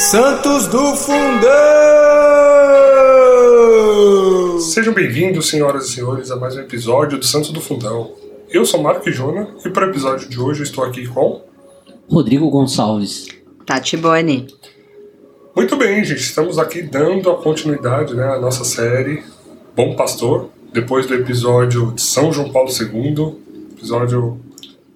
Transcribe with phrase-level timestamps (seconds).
[0.00, 1.50] Santos do Fundão!
[4.58, 8.12] Sejam bem-vindos, senhoras e senhores, a mais um episódio do Santos do Fundão.
[8.48, 11.42] Eu sou Marco Jona e para o episódio de hoje eu estou aqui com.
[12.10, 13.28] Rodrigo Gonçalves.
[13.66, 14.46] Tati Boni.
[15.54, 19.22] Muito bem, gente, estamos aqui dando a continuidade né, à nossa série
[19.76, 23.36] Bom Pastor, depois do episódio de São João Paulo II,
[23.76, 24.40] episódio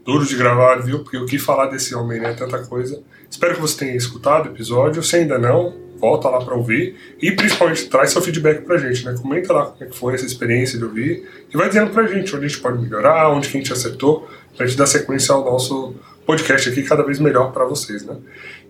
[0.05, 1.01] duro de gravar, viu?
[1.01, 2.35] Porque o que falar desse homem, né?
[2.35, 3.03] Tanta coisa.
[3.31, 5.03] Espero que você tenha escutado o episódio.
[5.03, 9.15] Se ainda não, volta lá para ouvir e principalmente traz seu feedback pra gente, né?
[9.21, 12.35] Comenta lá como é que foi essa experiência de ouvir e vai dizendo pra gente
[12.37, 15.45] onde a gente pode melhorar, onde que a gente acertou, pra gente dar sequência ao
[15.45, 15.95] nosso
[16.27, 18.17] podcast aqui cada vez melhor para vocês, né?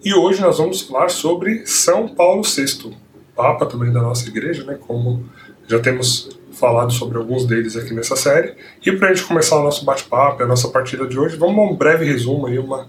[0.05, 2.97] E hoje nós vamos falar sobre São Paulo VI,
[3.35, 4.79] Papa também da nossa igreja, né?
[4.81, 5.25] Como
[5.67, 8.55] já temos falado sobre alguns deles aqui nessa série.
[8.85, 11.73] E para a gente começar o nosso bate-papo, a nossa partida de hoje, vamos a
[11.73, 12.89] um breve resumo aí, uma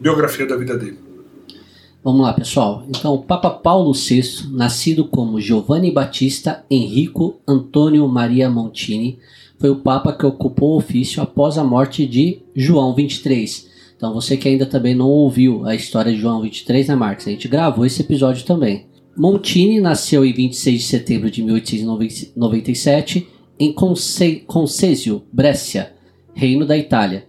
[0.00, 0.98] biografia da vida dele.
[2.02, 2.84] Vamos lá, pessoal.
[2.88, 9.18] Então, Papa Paulo VI, nascido como Giovanni Battista Enrico Antônio Maria Montini,
[9.58, 13.70] foi o Papa que ocupou o ofício após a morte de João 23.
[13.96, 17.26] Então, você que ainda também não ouviu a história de João 23, né, Marcos?
[17.26, 18.86] A gente gravou esse episódio também.
[19.16, 25.92] Montini nasceu em 26 de setembro de 1897 em Conce Concesio, Brescia,
[26.34, 27.26] Reino da Itália,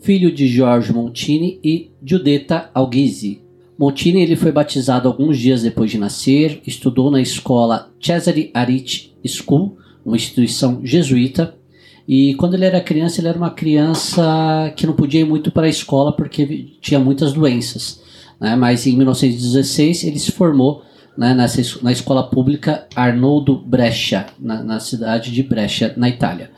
[0.00, 3.40] filho de Giorgio Montini e Giudetta Alghisi.
[3.78, 9.78] Montini ele foi batizado alguns dias depois de nascer, estudou na escola Cesare Arit School,
[10.04, 11.54] uma instituição jesuíta,
[12.08, 15.66] e quando ele era criança, ele era uma criança que não podia ir muito para
[15.66, 18.02] a escola porque tinha muitas doenças.
[18.40, 18.56] Né?
[18.56, 20.82] Mas em 1916 ele se formou
[21.18, 26.52] né, nessa, na escola pública Arnoldo Brescia, na, na, cidade de Brescia, na Itália.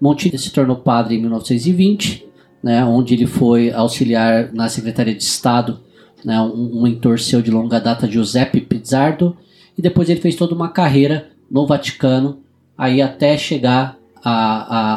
[0.00, 2.26] Montini se tornou padre em 1920,
[2.62, 5.80] né, onde ele foi auxiliar na Secretaria de Estado,
[6.24, 9.36] né, um, um mentor seu de longa data, Giuseppe Pizzardo,
[9.76, 12.38] e depois ele fez toda uma carreira no Vaticano,
[12.76, 14.30] aí até chegar a,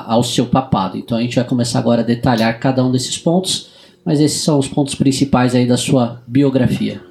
[0.08, 0.98] a, ao seu papado.
[0.98, 3.70] Então a gente vai começar agora a detalhar cada um desses pontos,
[4.06, 7.09] mas esses são os pontos principais aí da sua biografia.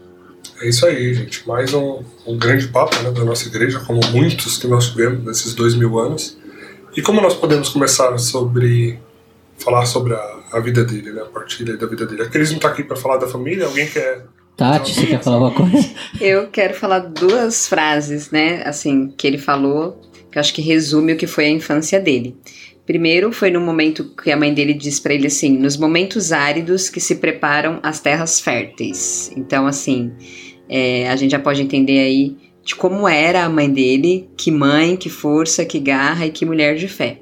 [0.61, 1.47] É isso aí, gente.
[1.47, 5.55] Mais um, um grande papo né, da nossa igreja, como muitos que nós tivemos nesses
[5.55, 6.37] dois mil anos.
[6.97, 8.99] E como nós podemos começar sobre
[9.57, 12.23] falar sobre a, a vida dele, né, a partilha da vida dele.
[12.23, 13.67] Aqueles não está aqui para falar da família.
[13.67, 14.25] Alguém quer
[14.59, 15.89] Tati, você quer falar alguma coisa?
[16.21, 20.01] Eu quero falar duas frases, né, assim, que ele falou,
[20.33, 22.37] que eu acho que resume o que foi a infância dele.
[22.89, 26.89] Primeiro foi no momento que a mãe dele diz para ele assim: nos momentos áridos
[26.89, 29.31] que se preparam as terras férteis.
[29.37, 30.11] Então, assim,
[30.67, 32.35] é, a gente já pode entender aí
[32.65, 36.77] de como era a mãe dele, que mãe, que força, que garra e que mulher
[36.77, 37.21] de fé.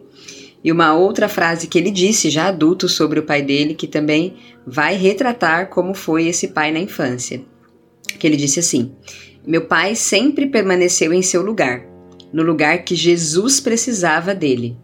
[0.62, 4.34] E uma outra frase que ele disse já adulto sobre o pai dele, que também
[4.64, 7.42] vai retratar como foi esse pai na infância.
[8.20, 8.92] Que ele disse assim:
[9.44, 11.84] Meu pai sempre permaneceu em seu lugar,
[12.32, 14.76] no lugar que Jesus precisava dele.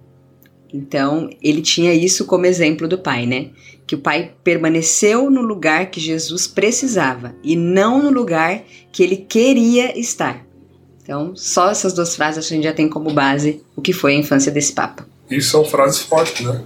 [0.73, 3.51] Então, ele tinha isso como exemplo do pai, né?
[3.87, 9.17] Que o pai permaneceu no lugar que Jesus precisava e não no lugar que ele
[9.17, 10.47] queria estar.
[11.03, 14.19] Então, só essas duas frases a gente já tem como base o que foi a
[14.19, 15.07] infância desse papa.
[15.31, 16.63] E são frases fortes, né?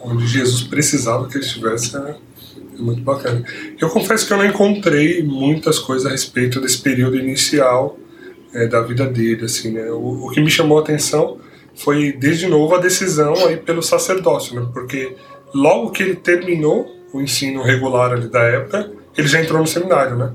[0.00, 2.16] Onde Jesus precisava que ele estivesse, é,
[2.78, 3.42] é muito bacana.
[3.80, 7.98] Eu confesso que eu não encontrei muitas coisas a respeito desse período inicial
[8.52, 9.90] é, da vida dele, assim, né?
[9.90, 11.38] O, o que me chamou a atenção
[11.78, 14.68] foi desde novo a decisão aí pelo sacerdócio, né?
[14.72, 15.14] Porque
[15.54, 20.16] logo que ele terminou o ensino regular ali da época, ele já entrou no seminário,
[20.16, 20.32] né?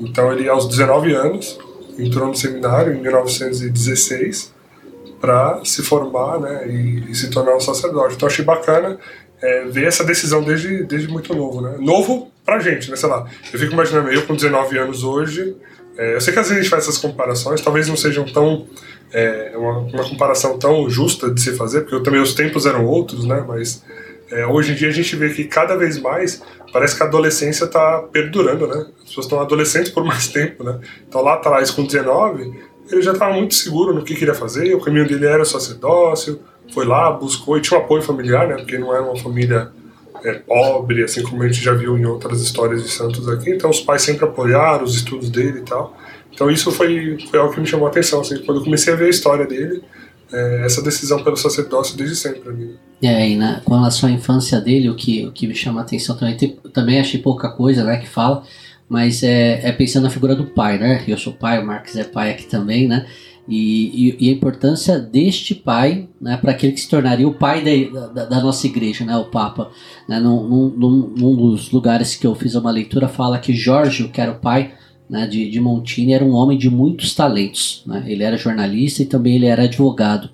[0.00, 1.58] Então ele aos 19 anos
[1.98, 4.52] entrou no seminário em 1916
[5.20, 8.14] para se formar, né, e, e, se tornar um sacerdote.
[8.14, 8.98] Então achei bacana
[9.42, 11.76] é, ver essa decisão desde, desde muito novo, né?
[11.78, 12.96] Novo pra gente, né?
[12.96, 15.56] Sei lá, eu fico imaginando eu com 19 anos hoje,
[15.96, 18.66] é, eu sei que às vezes a gente faz essas comparações, talvez não sejam tão
[19.12, 23.24] é, uma, uma, comparação tão justa de se fazer, porque também os tempos eram outros,
[23.24, 23.44] né?
[23.46, 23.84] Mas
[24.30, 27.64] é, hoje em dia a gente vê que cada vez mais parece que a adolescência
[27.64, 28.86] está perdurando, né?
[28.98, 30.78] As pessoas estão adolescentes por mais tempo, né?
[31.08, 32.52] Então lá atrás, com 19,
[32.90, 36.40] ele já estava muito seguro no que queria fazer, o caminho dele era o sacerdócio,
[36.72, 38.56] foi lá, buscou e tinha um apoio familiar, né?
[38.56, 39.72] Porque não era uma família
[40.24, 43.50] é, pobre, assim como a gente já viu em outras histórias de santos aqui.
[43.50, 45.96] Então os pais sempre apoiaram os estudos dele e tal.
[46.32, 48.96] Então isso foi, foi algo que me chamou a atenção, assim, quando eu comecei a
[48.96, 49.82] ver a história dele,
[50.32, 52.74] é, essa decisão pelo sacerdócio desde sempre pra mim.
[53.02, 55.82] É, e na, com relação à infância dele, o que, o que me chama a
[55.82, 58.44] atenção também, tem, também achei pouca coisa, né, que fala,
[58.88, 62.04] mas é, é pensando na figura do pai, né, eu sou pai, o Marcos é
[62.04, 63.06] pai aqui também, né,
[63.48, 67.64] e, e, e, a importância deste pai né, para aquele que se tornaria o pai
[67.90, 69.72] da, da, da nossa igreja, né, o Papa.
[70.08, 74.20] Né, num, num, num, dos lugares que eu fiz uma leitura, fala que Jorge, que
[74.20, 74.72] era o pai,
[75.10, 77.82] né, de, de Montini era um homem de muitos talentos.
[77.84, 78.04] Né?
[78.06, 80.30] Ele era jornalista e também ele era advogado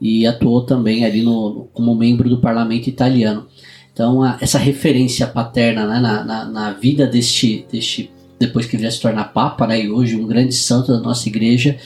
[0.00, 3.46] e atuou também ali no, como membro do parlamento italiano.
[3.92, 8.90] Então, a, essa referência paterna né, na, na, na, vida deste, deste, depois que ele
[8.90, 11.76] se torna papa, né, e hoje um grande santo da nossa igreja,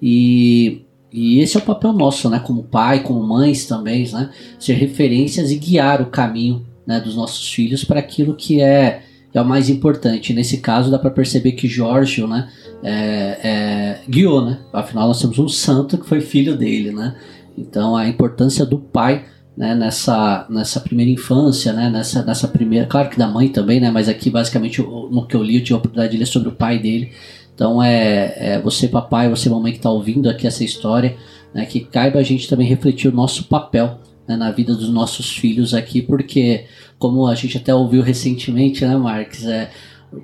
[0.00, 4.74] e, e esse é o papel nosso, né, como pai, como mães também, né, ser
[4.74, 9.44] referências e guiar o caminho né, dos nossos filhos para aquilo que é, é o
[9.44, 10.32] mais importante.
[10.32, 12.48] Nesse caso, dá para perceber que Giorgio né,
[12.82, 17.14] é, é, guiou, né, afinal nós temos um santo que foi filho dele, né,
[17.56, 19.24] então a importância do pai
[19.56, 23.90] né, nessa, nessa primeira infância, né, nessa, nessa primeira, claro que da mãe também, né,
[23.90, 26.52] mas aqui basicamente no que eu li eu tive a oportunidade de ler sobre o
[26.52, 27.10] pai dele.
[27.54, 31.16] Então é, é você papai, você mamãe que está ouvindo aqui essa história,
[31.52, 33.98] né, que caiba a gente também refletir o nosso papel
[34.28, 36.66] né, na vida dos nossos filhos aqui, porque
[36.98, 39.70] como a gente até ouviu recentemente, né, Marques, é,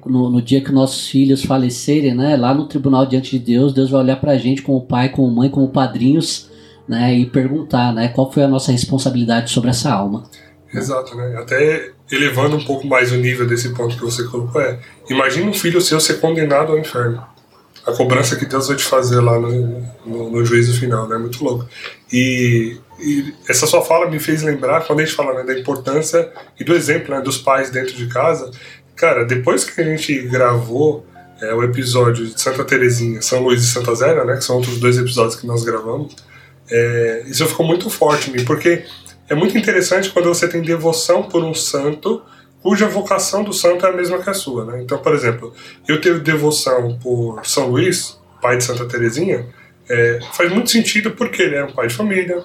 [0.04, 3.90] no, no, dia que nossos filhos falecerem, né, lá no tribunal diante de Deus, Deus
[3.90, 6.50] vai olhar para a gente como pai, como mãe, como padrinhos
[6.86, 10.24] né, e perguntar né, qual foi a nossa responsabilidade sobre essa alma.
[10.72, 11.36] Exato, né?
[11.38, 14.78] Até elevando um pouco mais o nível desse ponto que você colocou é,
[15.08, 17.24] imagine um filho seu ser condenado ao inferno.
[17.86, 21.16] A cobrança que Deus vai te fazer lá no, no, no juízo final, né?
[21.16, 21.66] Muito louco.
[22.12, 26.30] E, e, essa sua fala me fez lembrar, quando a gente fala né, da importância
[26.58, 28.50] e do exemplo né, dos pais dentro de casa,
[28.94, 31.06] cara, depois que a gente gravou
[31.40, 34.36] é, o episódio de Santa Terezinha, São Luís e Santa Zélia, né?
[34.36, 36.14] Que são outros dois episódios que nós gravamos,
[36.70, 38.84] é, isso ficou muito forte em mim, porque
[39.28, 42.22] é muito interessante quando você tem devoção por um santo
[42.62, 44.64] cuja vocação do santo é a mesma que a sua.
[44.64, 44.82] Né?
[44.82, 45.52] Então, por exemplo,
[45.86, 49.46] eu tenho devoção por São Luís, pai de Santa Terezinha,
[49.88, 52.42] é, faz muito sentido porque ele era um pai de família,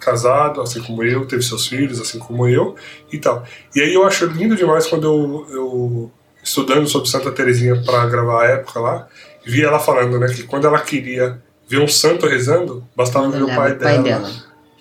[0.00, 2.76] casado, assim como eu, teve seus filhos, assim como eu
[3.12, 3.44] e tal.
[3.74, 6.12] E aí eu acho lindo demais quando eu, eu
[6.42, 9.08] estudando sobre Santa Terezinha para gravar a época lá,
[9.44, 13.46] vi ela falando né, que quando ela queria ver um santo rezando, bastava ver o
[13.46, 14.30] pai, pai dela, dela,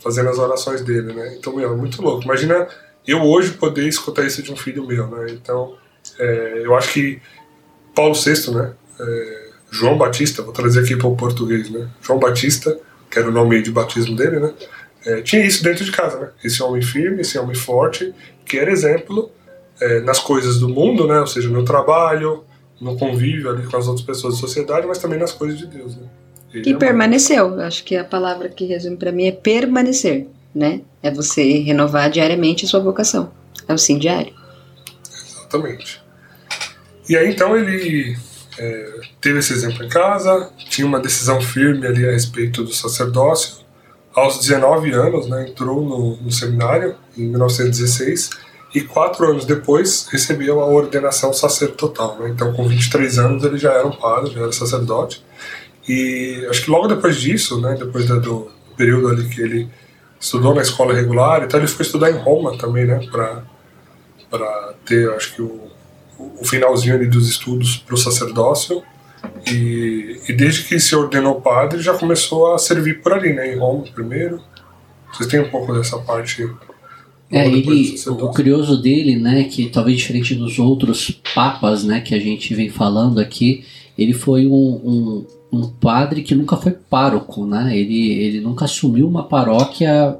[0.01, 1.35] fazendo as orações dele, né?
[1.37, 2.23] Então, meu, é muito louco.
[2.23, 2.67] Imagina
[3.05, 5.27] eu hoje poder escutar isso de um filho meu, né?
[5.31, 5.75] Então,
[6.17, 7.21] é, eu acho que
[7.93, 8.73] Paulo VI, né?
[8.99, 11.89] É, João Batista, vou trazer aqui para o português, né?
[12.01, 12.79] João Batista,
[13.09, 14.53] que era o nome de batismo dele, né?
[15.07, 16.29] É, tinha isso dentro de casa, né?
[16.43, 18.13] Esse homem firme, esse homem forte,
[18.45, 19.31] que era exemplo
[19.79, 21.21] é, nas coisas do mundo, né?
[21.21, 22.43] Ou seja, no trabalho,
[22.79, 25.95] no convívio ali com as outras pessoas da sociedade, mas também nas coisas de Deus,
[25.95, 26.03] né?
[26.53, 27.59] E permaneceu.
[27.61, 30.81] Acho que a palavra que resume para mim é permanecer, né?
[31.01, 33.31] É você renovar diariamente a sua vocação.
[33.65, 34.33] É o sim diário.
[35.25, 36.01] Exatamente.
[37.07, 38.17] E aí então ele
[38.57, 43.65] é, teve esse exemplo em casa, tinha uma decisão firme ali a respeito do sacerdócio.
[44.17, 48.31] Aos 19 anos, né, entrou no, no seminário em 1916
[48.73, 52.17] e quatro anos depois recebeu a ordenação sacerdotal.
[52.19, 52.31] Né?
[52.31, 55.23] Então, com 23 anos, ele já era um padre, já era sacerdote.
[55.87, 59.69] E acho que logo depois disso, né, depois do período ali que ele
[60.19, 63.43] estudou na escola regular, então ele foi estudar em Roma também, né, para
[64.31, 65.69] para ter, acho que o,
[66.17, 68.81] o finalzinho ali dos estudos para o sacerdócio.
[69.55, 73.57] E, e desde que se ordenou padre, já começou a servir por ali, né, em
[73.57, 74.41] Roma primeiro.
[75.11, 76.47] Vocês têm um pouco dessa parte
[77.29, 82.19] é, ele, o curioso dele, né, que talvez diferente dos outros papas, né, que a
[82.19, 83.65] gente vem falando aqui,
[83.97, 87.75] ele foi um, um, um padre que nunca foi pároco, né?
[87.75, 90.17] Ele, ele nunca assumiu uma paróquia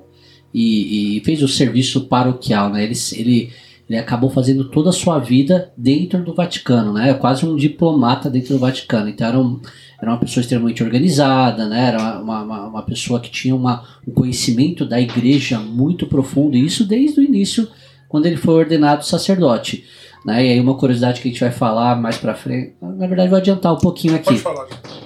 [0.54, 2.84] e, e fez o serviço paroquial, né?
[2.84, 3.52] Ele, ele,
[3.90, 7.14] ele acabou fazendo toda a sua vida dentro do Vaticano, né?
[7.14, 9.08] Quase um diplomata dentro do Vaticano.
[9.08, 9.60] Então era, um,
[10.02, 11.88] era uma pessoa extremamente organizada, né?
[11.88, 16.66] Era uma, uma, uma pessoa que tinha uma, um conhecimento da igreja muito profundo, e
[16.66, 17.68] isso desde o início,
[18.10, 19.86] quando ele foi ordenado sacerdote.
[20.26, 20.46] Né?
[20.46, 23.38] E aí uma curiosidade que a gente vai falar mais para frente, na verdade vou
[23.38, 24.42] adiantar um pouquinho aqui.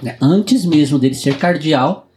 [0.02, 0.16] Né?
[0.20, 2.08] Antes mesmo dele ser cardeal,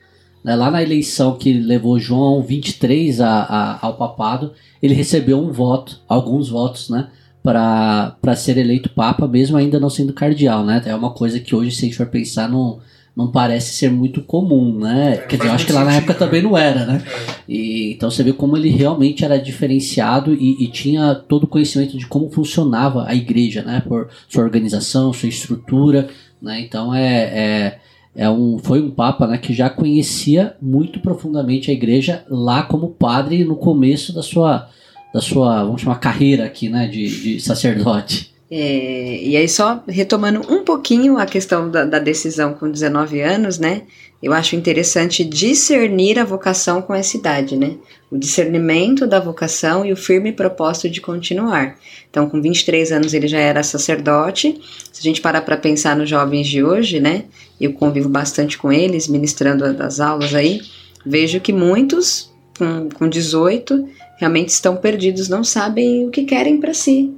[0.46, 5.52] né, lá na eleição que levou João 23 a, a, ao papado, ele recebeu um
[5.52, 7.08] voto, alguns votos, né?
[7.42, 10.84] Para ser eleito papa, mesmo ainda não sendo cardeal, né?
[10.86, 12.80] É uma coisa que hoje, se a gente for pensar, não,
[13.16, 15.14] não parece ser muito comum, né?
[15.14, 16.20] É, Quer dizer, eu acho que lá na época né?
[16.20, 17.04] também não era, né?
[17.04, 17.52] É.
[17.52, 21.98] E, então você vê como ele realmente era diferenciado e, e, tinha todo o conhecimento
[21.98, 23.82] de como funcionava a igreja, né?
[23.82, 26.08] Por sua organização, sua estrutura,
[26.40, 26.60] né?
[26.60, 27.80] Então é, é,
[28.16, 32.90] é um, foi um papa né, que já conhecia muito profundamente a igreja lá como
[32.90, 34.70] padre no começo da sua,
[35.14, 36.88] da sua vamos chamar, carreira aqui, né?
[36.88, 38.34] De, de sacerdote.
[38.50, 43.58] É, e aí, só retomando um pouquinho a questão da, da, decisão com 19 anos,
[43.58, 43.82] né?
[44.25, 47.75] Eu acho interessante discernir a vocação com essa idade, né?
[48.10, 51.77] O discernimento da vocação e o firme propósito de continuar.
[52.10, 54.60] Então, com 23 anos, ele já era sacerdote.
[54.91, 57.25] Se a gente parar para pensar nos jovens de hoje, né?
[57.62, 60.60] Eu convivo bastante com eles, ministrando as aulas aí.
[61.05, 66.74] Vejo que muitos, com, com 18, realmente estão perdidos, não sabem o que querem para
[66.74, 67.13] si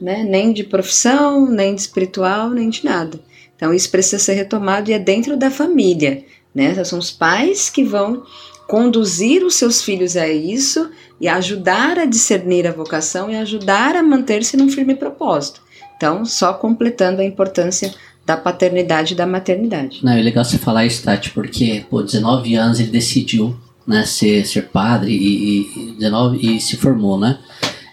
[0.00, 0.24] né?
[0.24, 3.18] Nem de profissão, nem de espiritual, nem de nada.
[3.56, 6.82] Então isso precisa ser retomado e é dentro da família, né?
[6.84, 8.22] São os pais que vão
[8.66, 14.02] conduzir os seus filhos a isso e ajudar a discernir a vocação e ajudar a
[14.02, 15.60] manter-se num firme propósito.
[15.96, 17.94] Então, só completando a importância
[18.26, 20.00] da paternidade e da maternidade.
[20.02, 23.54] Não, é legal você falar isso, Tati, porque, pô, 19 anos ele decidiu,
[23.86, 27.38] né, ser, ser padre e, e, 19, e se formou, né?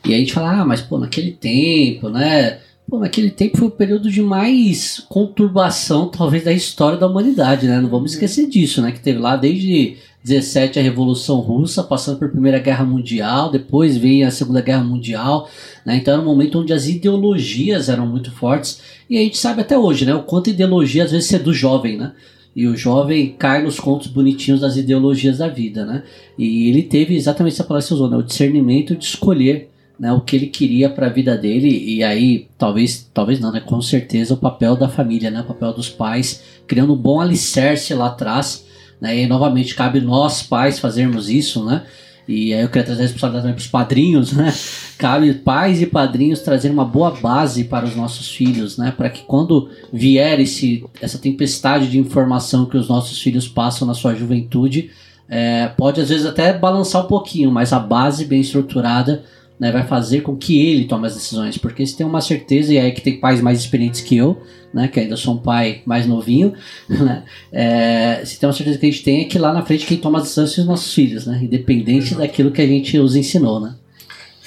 [0.06, 2.60] E a gente fala, ah, mas pô, naquele tempo, né?
[2.92, 7.80] Pô, naquele tempo foi o período de mais conturbação, talvez, da história da humanidade, né?
[7.80, 8.16] Não vamos uhum.
[8.16, 8.92] esquecer disso, né?
[8.92, 9.96] Que teve lá desde
[10.26, 15.50] 17 a Revolução Russa, passando por Primeira Guerra Mundial, depois veio a Segunda Guerra Mundial,
[15.86, 15.96] né?
[15.96, 19.78] Então era um momento onde as ideologias eram muito fortes, e a gente sabe até
[19.78, 20.14] hoje, né?
[20.14, 22.12] O quanto ideologia às vezes seduz jovem, né?
[22.54, 26.04] E o jovem cai nos contos bonitinhos das ideologias da vida, né?
[26.38, 28.18] E ele teve exatamente essa palavra que você usou, né?
[28.18, 29.71] O discernimento de escolher
[30.02, 33.60] né, o que ele queria para a vida dele e aí talvez talvez não né
[33.60, 37.94] com certeza o papel da família né o papel dos pais criando um bom alicerce
[37.94, 38.66] lá atrás
[39.00, 41.84] né e novamente cabe nós pais fazermos isso né
[42.28, 44.52] e aí eu queria trazer a responsabilidade para os padrinhos né
[44.98, 49.22] cabe pais e padrinhos trazer uma boa base para os nossos filhos né para que
[49.22, 54.90] quando vier esse essa tempestade de informação que os nossos filhos passam na sua juventude
[55.30, 59.24] é, pode às vezes até balançar um pouquinho mas a base bem estruturada
[59.62, 62.78] né, vai fazer com que ele tome as decisões, porque se tem uma certeza, e
[62.78, 64.42] é aí que tem pais mais experientes que eu,
[64.74, 66.56] né, que ainda sou um pai mais novinho,
[66.90, 69.86] né, é, se tem uma certeza que a gente tem é que lá na frente
[69.86, 73.16] quem toma as decisões são os nossos filhos, né, independente daquilo que a gente os
[73.16, 73.76] ensinou, né.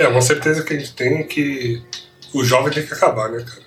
[0.00, 1.80] É, uma certeza que a gente tem é que
[2.32, 3.62] o jovem tem que acabar, né, cara?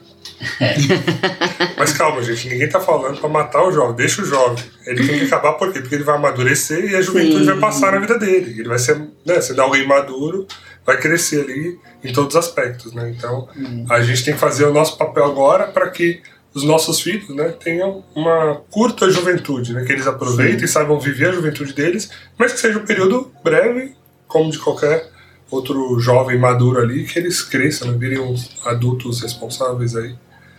[0.59, 0.75] É.
[1.79, 4.61] Mas calma, gente, ninguém tá falando para matar o jovem, deixa o jovem.
[4.85, 5.79] Ele tem que acabar por quê?
[5.79, 7.45] Porque ele vai amadurecer e a juventude Sim.
[7.45, 8.59] vai passar na vida dele.
[8.59, 10.45] Ele vai ser, né, sendo alguém maduro
[10.87, 13.13] vai crescer ali em todos os aspectos, né?
[13.15, 13.85] Então, uhum.
[13.89, 16.21] a gente tem que fazer o nosso papel agora para que
[16.55, 21.29] os nossos filhos, né, tenham uma curta juventude, né, que eles aproveitem, e saibam viver
[21.29, 23.91] a juventude deles, mas que seja um período breve,
[24.27, 25.07] como de qualquer
[25.51, 30.15] outro jovem maduro ali, que eles cresçam, né, virem uns adultos responsáveis aí.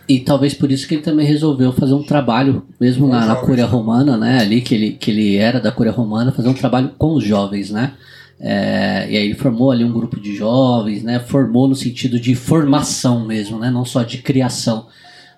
[0.08, 3.66] E talvez por isso que ele também resolveu fazer um trabalho, mesmo na, na Cúria
[3.66, 7.14] Romana, né, ali que ele, que ele era da Cúria Romana, fazer um trabalho com
[7.14, 7.94] os jovens, né?
[8.40, 11.18] É, e aí ele formou ali um grupo de jovens, né?
[11.18, 13.70] Formou no sentido de formação mesmo, né?
[13.70, 14.86] Não só de criação.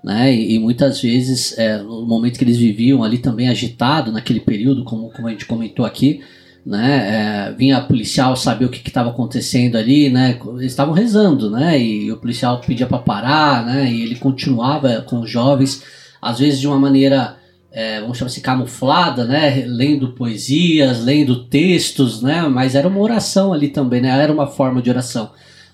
[0.02, 0.34] Né?
[0.34, 4.82] E, e muitas vezes, é, no momento que eles viviam ali também agitado, naquele período,
[4.82, 6.20] como, como a gente comentou aqui,
[6.64, 7.48] né?
[7.48, 10.38] É, vinha policial saber o que estava acontecendo ali, né?
[10.58, 11.80] Eles estavam rezando, né?
[11.80, 13.90] E o policial pedia para parar, né?
[13.90, 15.82] E ele continuava com os jovens,
[16.20, 17.39] às vezes de uma maneira
[17.72, 19.64] é, vamos chamar assim, camuflada, né?
[19.66, 22.42] Lendo poesias, lendo textos, né?
[22.48, 24.08] Mas era uma oração ali também, né?
[24.08, 25.30] Era uma forma de oração,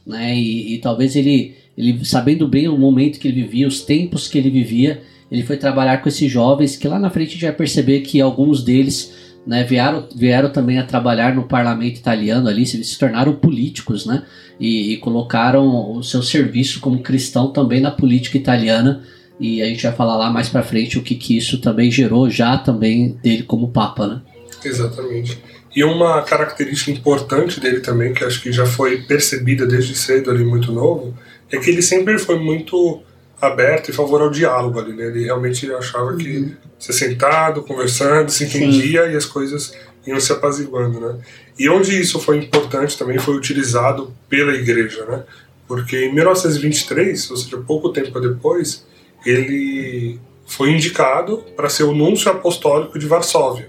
[0.06, 0.36] né?
[0.36, 4.36] E, e, talvez ele, ele, sabendo bem o momento que ele vivia, os tempos que
[4.36, 7.52] ele vivia, ele foi trabalhar com esses jovens que lá na frente a gente vai
[7.52, 9.14] perceber que alguns deles
[9.46, 14.22] né, vieram, vieram também a trabalhar no parlamento italiano ali, se, tornaram políticos, né?
[14.60, 19.02] E, e colocaram o seu serviço como cristão também na política italiana
[19.38, 22.30] e a gente vai falar lá mais para frente o que, que isso também gerou
[22.30, 24.22] já também dele como papa, né?
[24.64, 25.38] Exatamente.
[25.74, 30.42] E uma característica importante dele também, que acho que já foi percebida desde cedo ali
[30.42, 31.14] muito novo,
[31.52, 33.02] é que ele sempre foi muito
[33.40, 35.08] aberto e favorável ao diálogo ali, né?
[35.08, 36.16] Ele realmente achava uhum.
[36.16, 39.12] que ser sentado, conversando, se entendia Sim.
[39.12, 39.74] e as coisas
[40.06, 41.16] iam se apaziguando, né?
[41.58, 45.24] E onde isso foi importante também foi utilizado pela igreja, né?
[45.68, 48.86] Porque em 1923, ou seja, pouco tempo depois,
[49.26, 53.68] ele foi indicado para ser o núncio apostólico de Varsóvia.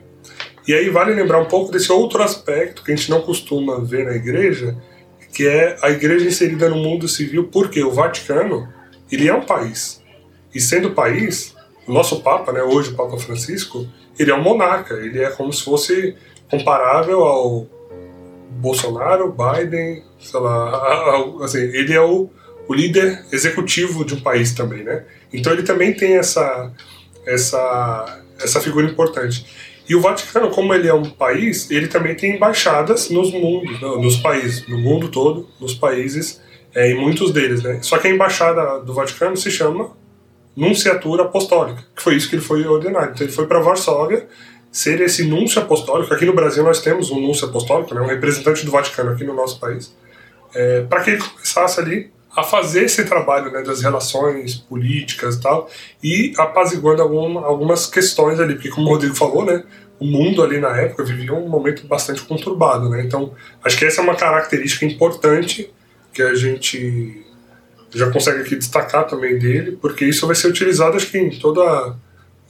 [0.68, 4.06] E aí vale lembrar um pouco desse outro aspecto que a gente não costuma ver
[4.06, 4.78] na igreja,
[5.34, 8.68] que é a igreja inserida no mundo civil, porque o Vaticano,
[9.12, 10.04] ele é um país.
[10.54, 11.56] E sendo país,
[11.88, 13.88] o nosso Papa, né, hoje o Papa Francisco,
[14.20, 16.16] ele é um monarca, ele é como se fosse
[16.50, 17.68] comparável ao
[18.50, 22.30] Bolsonaro, Biden, sei lá, assim, ele é o,
[22.68, 25.06] o líder executivo de um país também, né?
[25.32, 26.72] Então ele também tem essa,
[27.26, 29.46] essa, essa figura importante.
[29.88, 34.18] E o Vaticano, como ele é um país, ele também tem embaixadas nos mundos, nos
[34.18, 36.42] países, no mundo todo, nos países
[36.76, 37.80] é, em muitos deles, né?
[37.82, 39.92] Só que a embaixada do Vaticano se chama
[40.56, 43.12] Nunciatura Apostólica, que foi isso que ele foi ordenado.
[43.12, 44.28] Então ele foi para Varsóvia
[44.72, 46.14] ser esse núncio apostólico.
[46.14, 49.34] Aqui no Brasil nós temos um núncio apostólico, né, um representante do Vaticano aqui no
[49.34, 49.96] nosso país,
[50.54, 55.42] é, para que ele começasse ali a fazer esse trabalho né, das relações políticas e
[55.42, 55.68] tal,
[56.04, 59.64] e apaziguando algum, algumas questões ali, porque como o Rodrigo falou, né,
[60.00, 64.02] o mundo ali na época vivia um momento bastante conturbado, né, então acho que essa
[64.02, 65.74] é uma característica importante
[66.14, 67.26] que a gente
[67.90, 71.96] já consegue aqui destacar também dele, porque isso vai ser utilizado acho que em toda,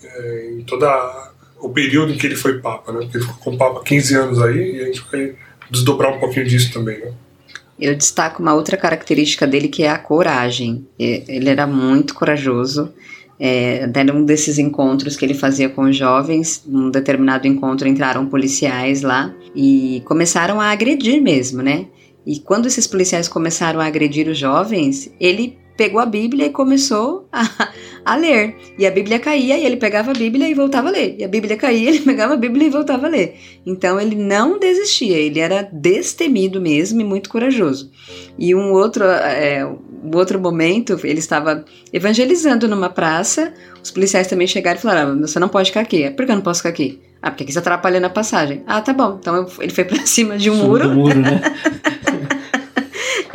[0.03, 3.58] é, em toda o período em que ele foi Papa, né, porque ele ficou com
[3.58, 5.34] Papa 15 anos aí, e a gente vai
[5.72, 7.13] desdobrar um pouquinho disso também, né.
[7.79, 10.88] Eu destaco uma outra característica dele que é a coragem.
[10.98, 12.91] Ele era muito corajoso.
[13.39, 18.25] É, até num desses encontros que ele fazia com os jovens, num determinado encontro entraram
[18.25, 21.86] policiais lá e começaram a agredir mesmo, né?
[22.25, 27.29] E quando esses policiais começaram a agredir os jovens, ele pegou a Bíblia e começou
[27.31, 27.69] a,
[28.03, 28.55] a, ler.
[28.77, 31.15] E a Bíblia caía e ele pegava a Bíblia e voltava a ler.
[31.19, 33.36] E a Bíblia caía ele pegava a Bíblia e voltava a ler.
[33.65, 37.91] Então ele não desistia, ele era destemido mesmo e muito corajoso.
[38.38, 43.53] E um outro, é, um outro momento, ele estava evangelizando numa praça,
[43.84, 46.10] os policiais também chegaram e falaram: ah, Você não pode ficar aqui.
[46.10, 47.00] Por que eu não posso ficar aqui?
[47.22, 48.63] Ah, porque aqui você atrapalhando a passagem.
[48.67, 49.17] Ah, tá bom.
[49.19, 50.89] Então ele foi para cima de um muro.
[50.89, 51.41] muro né?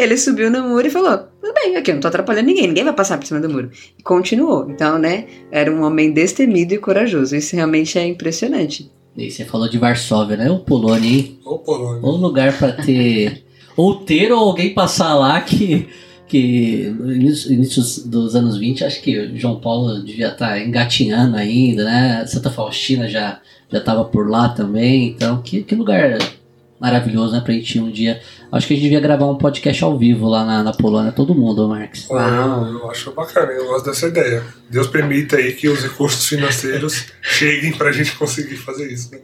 [0.02, 2.84] ele subiu no muro e falou: Tudo bem, aqui eu não tô atrapalhando ninguém, ninguém
[2.84, 3.70] vai passar por cima do muro.
[3.98, 4.68] E continuou.
[4.70, 7.36] Então, né, era um homem destemido e corajoso.
[7.36, 8.90] Isso realmente é impressionante.
[9.16, 10.50] E você falou de Varsóvia, né?
[10.50, 11.38] O Polônia, hein?
[11.44, 12.02] O Polônia.
[12.02, 13.44] Um lugar para ter.
[13.76, 15.88] ou ter ou alguém passar lá que.
[16.26, 20.58] Que no início, início dos anos 20, acho que o João Paulo devia estar tá
[20.58, 22.24] engatinhando ainda, né?
[22.26, 23.38] Santa Faustina já
[23.72, 26.18] já estava por lá também, então que, que lugar
[26.82, 27.40] maravilhoso, né?
[27.40, 28.20] Pra gente ir um dia.
[28.50, 31.32] Acho que a gente devia gravar um podcast ao vivo lá na, na Polônia, todo
[31.32, 32.10] mundo, Marx.
[32.10, 34.42] Uau, eu acho bacana, eu gosto dessa ideia.
[34.68, 39.20] Deus permita aí que os recursos financeiros cheguem pra gente conseguir fazer isso, né?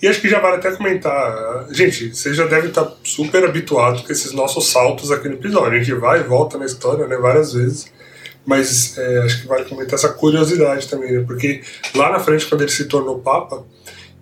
[0.00, 1.66] E acho que já vale até comentar.
[1.70, 5.78] Gente, vocês já devem estar super habituados com esses nossos saltos aqui no episódio.
[5.78, 7.16] A gente vai e volta na história, né?
[7.18, 7.92] Várias vezes.
[8.46, 11.24] Mas é, acho que vale comentar essa curiosidade também, né?
[11.26, 11.60] Porque
[11.94, 13.64] lá na frente, quando ele se tornou Papa,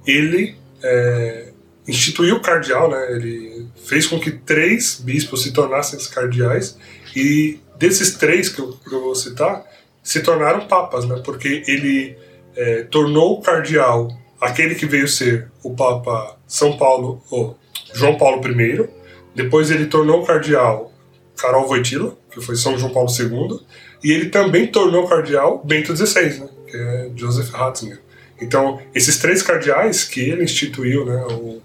[0.04, 0.56] ele.
[0.82, 1.49] É,
[1.90, 3.12] instituiu o cardeal, né?
[3.16, 6.79] Ele fez com que três bispos se tornassem cardeais
[7.14, 9.64] e desses três que eu, que eu vou citar
[10.03, 11.20] se tornaram papas, né?
[11.24, 12.16] Porque ele
[12.57, 14.09] é, tornou cardeal
[14.40, 17.59] aquele que veio ser o Papa São Paulo, ou
[17.92, 18.88] João Paulo I.
[19.35, 20.92] Depois ele tornou cardeal
[21.37, 23.61] Carol Wojtyla, que foi São João Paulo II,
[24.03, 26.48] e ele também tornou cardeal Bento XVI, né?
[26.66, 28.00] Que é Joseph Ratzinger.
[28.40, 31.22] Então, esses três cardeais que ele instituiu, né?
[31.31, 31.61] O,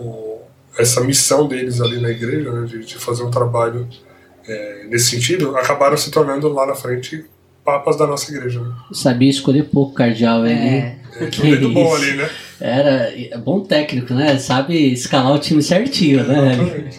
[0.00, 0.40] o,
[0.78, 3.88] essa missão deles ali na igreja, né, de, de fazer um trabalho
[4.46, 7.24] é, nesse sentido, acabaram se tornando lá na frente
[7.64, 8.60] papas da nossa igreja.
[8.60, 8.72] Né?
[8.92, 10.52] Sabia escolher pouco cardeal ali.
[10.52, 10.98] É.
[11.20, 12.30] É, que muito bom ali, né?
[12.60, 14.36] Era bom técnico, né?
[14.38, 16.52] Sabe escalar o time certinho, né?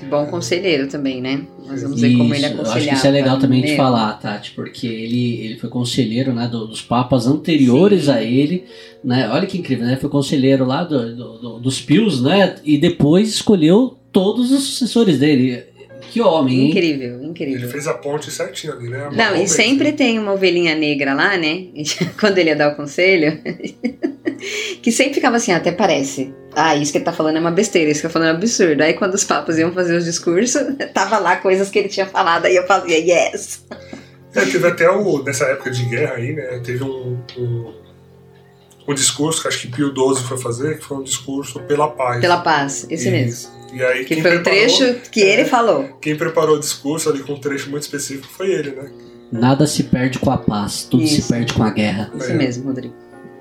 [0.09, 1.41] Bom conselheiro também, né?
[1.67, 2.69] Nós vamos ver como ele aconselhava.
[2.69, 6.33] Eu acho que isso é legal também de falar, Tati, porque ele, ele foi conselheiro
[6.33, 8.11] né, dos papas anteriores Sim.
[8.11, 8.65] a ele,
[9.03, 9.29] né?
[9.31, 9.95] Olha que incrível, né?
[9.95, 12.55] Foi conselheiro lá do, do, do, dos Pios, né?
[12.63, 15.63] E depois escolheu todos os sucessores dele.
[16.11, 16.69] Que homem, hein?
[16.71, 17.59] Incrível, incrível.
[17.59, 19.09] Ele fez a ponte certinho ali, né?
[19.13, 21.67] Não, e sempre tem uma ovelhinha negra lá, né?
[22.19, 23.39] Quando ele ia dar o conselho.
[24.81, 26.33] Que sempre ficava assim, até parece.
[26.53, 28.33] Ah, isso que ele tá falando é uma besteira, isso que ele tá falando é
[28.33, 28.81] um absurdo.
[28.81, 30.61] Aí quando os papas iam fazer os discursos,
[30.93, 33.65] tava lá coisas que ele tinha falado, aí eu fazia, yes!
[34.33, 36.61] É, teve até o, nessa época de guerra aí, né?
[36.63, 37.73] Teve um, um,
[38.87, 42.21] um discurso que acho que Pio XII foi fazer, que foi um discurso pela paz.
[42.21, 43.51] Pela paz, esse e, mesmo.
[43.73, 45.97] E aí, que foi um trecho que é, ele falou.
[46.01, 48.91] Quem preparou o discurso ali com um trecho muito específico foi ele, né?
[49.31, 51.21] Nada se perde com a paz, tudo Isso.
[51.21, 52.11] se perde com a guerra.
[52.15, 52.33] Isso é.
[52.33, 52.93] mesmo, Rodrigo.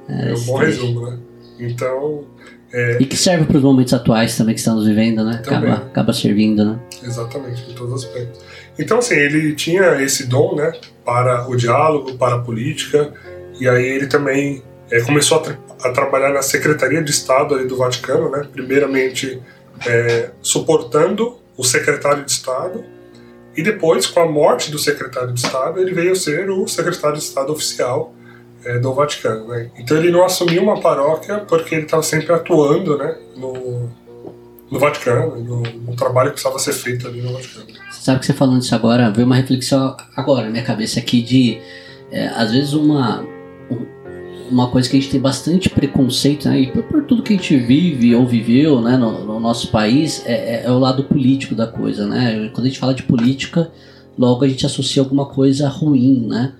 [0.08, 1.18] É, é um bom resumo, né?
[1.60, 2.24] Então.
[2.72, 2.98] É...
[3.00, 5.42] E que serve para os momentos atuais também que estamos vivendo, né?
[5.44, 6.78] Acaba, acaba servindo, né?
[7.02, 8.40] Exatamente, em todos os aspectos.
[8.78, 10.72] Então, assim, ele tinha esse dom, né?
[11.04, 13.12] Para o diálogo, para a política,
[13.58, 17.66] e aí ele também é, começou a, tra a, trabalhar na Secretaria de Estado ali
[17.66, 18.46] do Vaticano, né?
[18.52, 19.42] Primeiramente
[19.86, 22.84] é, suportando o secretário de Estado,
[23.56, 27.24] e depois, com a morte do secretário de Estado, ele veio ser o secretário de
[27.24, 28.14] Estado oficial
[28.64, 29.48] é, do Vaticano.
[29.48, 29.70] Né?
[29.78, 33.90] Então ele não assumiu uma paróquia porque ele estava sempre atuando né, no,
[34.70, 37.66] no Vaticano, no, no, trabalho que precisava ser feito ali no Vaticano.
[37.90, 41.22] Você sabe que você falando isso agora, veio uma reflexão agora na minha cabeça aqui
[41.22, 41.58] de,
[42.10, 43.26] é, às vezes, uma,
[44.50, 47.36] uma coisa que a gente tem bastante preconceito, né, e por, por tudo que a
[47.36, 51.54] gente vive ou viveu né, no, no nosso país, é, é, é, o lado político
[51.54, 52.06] da coisa.
[52.06, 52.50] Né?
[52.52, 53.70] Quando a gente fala de política,
[54.18, 56.52] logo a gente associa alguma coisa ruim, né?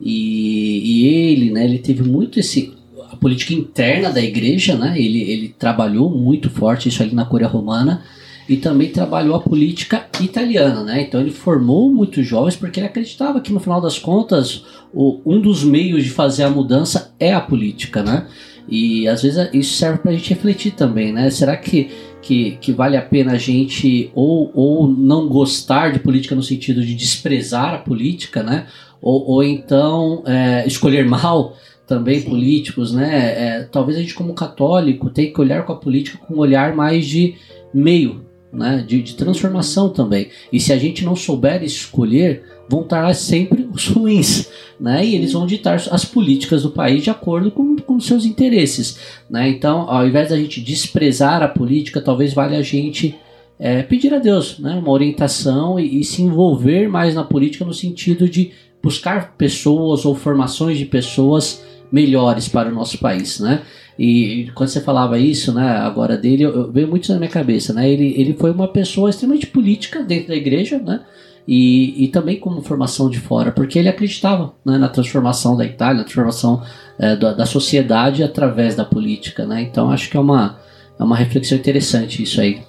[0.00, 2.76] E, e ele, né, ele teve muito esse
[3.10, 4.94] a política interna da igreja, né?
[4.96, 8.02] Ele, ele trabalhou muito forte isso ali na Coreia Romana
[8.48, 11.02] e também trabalhou a política italiana, né?
[11.02, 15.40] Então ele formou muitos jovens porque ele acreditava que no final das contas o, um
[15.40, 18.26] dos meios de fazer a mudança é a política, né?
[18.68, 21.30] E às vezes isso serve para a gente refletir também, né?
[21.30, 26.34] Será que, que, que vale a pena a gente ou, ou não gostar de política
[26.34, 28.66] no sentido de desprezar a política, né?
[29.00, 31.56] Ou, ou então é, escolher mal
[31.88, 32.28] também Sim.
[32.28, 33.16] políticos, né?
[33.16, 36.76] É, talvez a gente como católico tenha que olhar com a política com um olhar
[36.76, 37.34] mais de
[37.72, 38.84] meio, né?
[38.86, 40.28] De, de transformação também.
[40.52, 45.04] E se a gente não souber escolher, vão estar sempre os ruins, né?
[45.04, 48.98] E eles vão ditar as políticas do país de acordo com, com seus interesses,
[49.30, 49.48] né?
[49.48, 53.16] Então, ao invés da gente desprezar a política, talvez valha a gente
[53.58, 54.74] é, pedir a Deus, né?
[54.74, 60.14] Uma orientação e, e se envolver mais na política no sentido de buscar pessoas ou
[60.14, 63.62] formações de pessoas melhores para o nosso país, né?
[63.98, 67.72] E quando você falava isso, né, agora dele, eu, eu veio muito na minha cabeça,
[67.72, 67.90] né?
[67.90, 71.00] Ele, ele foi uma pessoa extremamente política dentro da igreja, né?
[71.46, 75.98] E, e também como formação de fora, porque ele acreditava né, na transformação da Itália,
[75.98, 76.62] na transformação
[76.98, 79.62] é, da, da, sociedade através da política, né?
[79.62, 80.58] Então acho que é uma,
[80.98, 82.60] é uma reflexão interessante isso aí.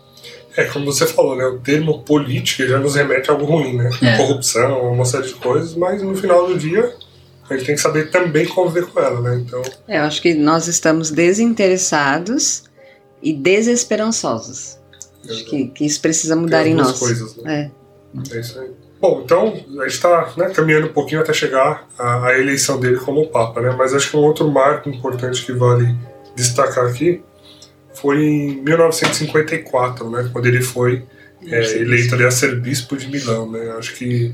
[0.59, 1.45] É, como você falou, né?
[1.45, 3.89] O termo política já nos remete a algo ruim, né?
[4.01, 4.17] É.
[4.17, 6.93] Corrupção, uma série de coisas, mas no final do dia
[7.49, 9.41] a gente tem que saber também conviver com ela, né?
[9.45, 9.61] Então.
[9.87, 12.65] É, eu acho que nós estamos desinteressados
[13.23, 14.77] e desesperançosos.
[15.29, 16.99] Acho que, que, isso precisa mudar em nós.
[16.99, 17.71] Coisas, né?
[18.13, 18.35] É.
[18.35, 18.69] é isso aí.
[18.99, 22.97] Bom, então a gente está né, caminhando um pouquinho até chegar à, à, eleição dele
[22.97, 23.73] como Papa, né?
[23.77, 25.95] Mas acho que um outro marco importante que vale
[26.35, 27.23] destacar aqui
[28.01, 30.29] foi em 1954, né?
[30.31, 31.03] Quando ele foi
[31.45, 33.73] é, eleito ali a ser bispo de Milão, né?
[33.77, 34.33] Acho que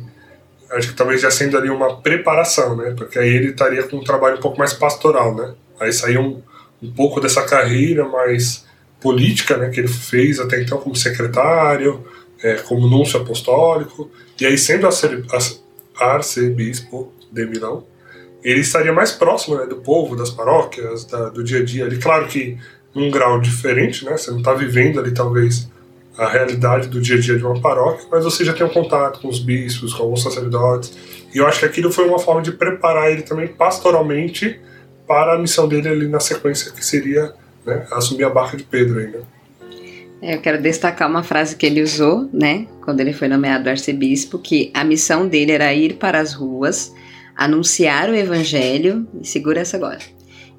[0.72, 2.94] acho que talvez já sendo ali uma preparação, né?
[2.98, 5.54] Porque aí ele estaria com um trabalho um pouco mais pastoral, né?
[5.80, 6.42] Aí saiu um,
[6.82, 8.66] um pouco dessa carreira mais
[9.00, 9.70] política, né?
[9.70, 12.04] Que ele fez até então como secretário,
[12.42, 14.88] é, como núncio apostólico, e aí sendo
[15.98, 17.86] arcebispo de Milão,
[18.44, 21.98] ele estaria mais próximo né, do povo, das paróquias, da, do dia a dia ali.
[21.98, 22.58] Claro que
[22.96, 24.18] num grau diferente, né?
[24.18, 25.70] Você não está vivendo ali talvez
[26.18, 29.20] a realidade do dia a dia de uma paróquia, mas você já tem um contato
[29.20, 30.98] com os bispos, com alguns sacerdotes.
[31.34, 34.60] E eu acho que aquilo foi uma forma de preparar ele também pastoralmente
[35.06, 37.34] para a missão dele ali na sequência, que seria
[37.66, 39.24] né, assumir a barca de Pedro ainda.
[40.22, 44.40] É, eu quero destacar uma frase que ele usou, né, quando ele foi nomeado arcebispo,
[44.40, 46.94] que a missão dele era ir para as ruas,
[47.36, 50.00] anunciar o evangelho, segura essa agora,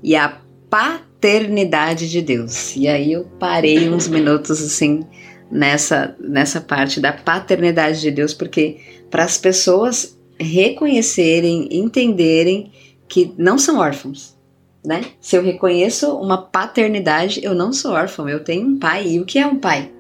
[0.03, 0.37] e a
[0.71, 2.75] paternidade de Deus.
[2.77, 5.05] E aí eu parei uns minutos assim,
[5.51, 8.79] nessa, nessa parte da paternidade de Deus, porque
[9.11, 12.73] para as pessoas reconhecerem, entenderem
[13.09, 14.37] que não são órfãos,
[14.85, 15.05] né?
[15.21, 19.07] Se eu reconheço uma paternidade, eu não sou órfão, eu tenho um pai.
[19.09, 19.91] E o que é um pai?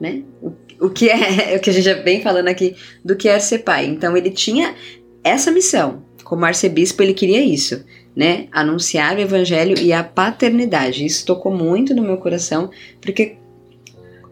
[0.00, 0.22] Né?
[0.42, 3.38] O, o que é, o que a gente já vem falando aqui do que é
[3.38, 3.86] ser pai.
[3.86, 4.74] Então ele tinha
[5.22, 6.02] essa missão.
[6.24, 7.84] Como arcebispo, ele queria isso,
[8.18, 8.48] né?
[8.50, 11.06] Anunciar o evangelho e a paternidade.
[11.06, 12.68] Isso tocou muito no meu coração,
[13.00, 13.36] porque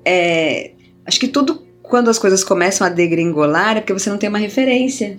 [0.05, 0.73] é,
[1.05, 4.41] acho que tudo quando as coisas começam a degringolar é porque você não tem uma
[4.41, 5.17] referência,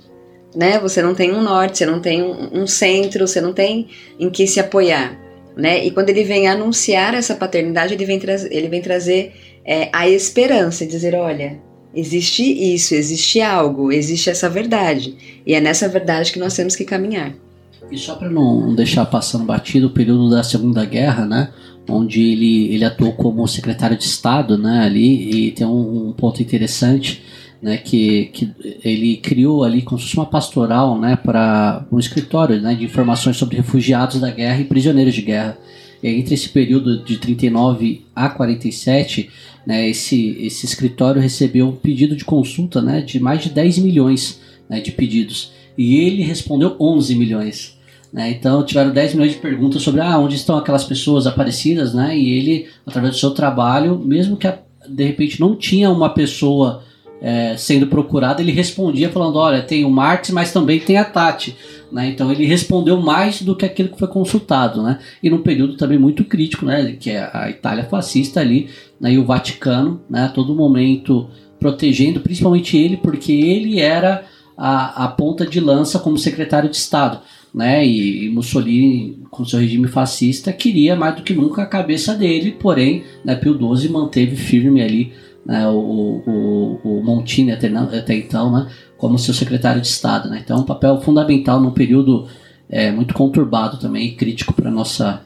[0.54, 0.78] né?
[0.80, 3.88] Você não tem um norte, você não tem um, um centro, você não tem
[4.20, 5.18] em que se apoiar,
[5.56, 5.86] né?
[5.86, 8.20] E quando ele vem anunciar essa paternidade, ele vem,
[8.52, 9.32] ele vem trazer
[9.64, 11.58] é, a esperança, dizer, olha,
[11.96, 16.84] existe isso, existe algo, existe essa verdade, e é nessa verdade que nós temos que
[16.84, 17.47] caminhar.
[17.92, 21.50] E só para não deixar passando batido o período da Segunda Guerra, né?
[21.90, 26.42] onde ele, ele atuou como secretário de Estado né, ali, e tem um, um ponto
[26.42, 27.24] interessante
[27.62, 28.52] né, que, que
[28.84, 33.38] ele criou ali como se fosse uma pastoral né, para um escritório né, de informações
[33.38, 35.58] sobre refugiados da guerra e prisioneiros de guerra.
[36.04, 39.30] E entre esse período de 39 a 47,
[39.66, 44.40] né, esse, esse escritório recebeu um pedido de consulta né, de mais de 10 milhões
[44.70, 45.52] né, de pedidos.
[45.78, 47.77] E ele respondeu 11 milhões.
[48.12, 48.32] Né?
[48.32, 52.18] Então tiveram 10 milhões de perguntas sobre ah, onde estão aquelas pessoas aparecidas, né?
[52.18, 54.52] E ele, através do seu trabalho, mesmo que
[54.88, 56.84] de repente não tinha uma pessoa
[57.22, 61.56] é, sendo procurada, ele respondia falando: olha, tem o Marx, mas também tem a Tati.
[61.92, 62.10] Né?
[62.10, 65.00] Então ele respondeu mais do que aquilo que foi consultado, né?
[65.22, 66.96] E num período também muito crítico, né?
[67.00, 69.14] Que é a Itália fascista ali, né?
[69.14, 70.26] e o Vaticano, né?
[70.26, 71.28] A todo momento
[71.60, 74.24] protegendo, principalmente ele, porque ele era
[74.56, 77.20] a, a ponta de lança como secretário de Estado
[77.58, 77.84] né?
[77.84, 83.04] E, Mussolini, com seu regime fascista, queria mais do que nunca a cabeça dele, porém,
[83.26, 85.12] né, Pio XII manteve firme ali
[85.44, 88.70] né, o, o, o Montini até, até então, né?
[88.96, 90.30] como seu secretário de Estado.
[90.30, 90.42] Né?
[90.44, 92.28] Então, um papel fundamental num período
[92.70, 95.24] é, muito conturbado também e crítico para nossa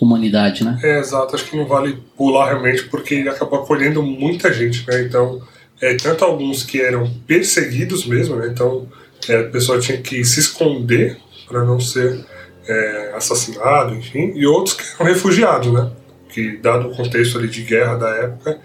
[0.00, 0.80] humanidade, né?
[0.82, 1.36] É, exato.
[1.36, 5.02] Acho que não vale pular realmente, porque ele acabou acolhendo muita gente, né?
[5.02, 5.40] Então,
[5.80, 8.48] é, tanto alguns que eram perseguidos mesmo, né?
[8.48, 8.88] Então,
[9.28, 11.18] é, a pessoa tinha que se esconder
[11.52, 12.24] para não ser
[12.66, 15.90] é, assassinado, enfim, e outros que eram refugiados, né?
[16.28, 18.58] Que, dado o contexto ali de guerra da época,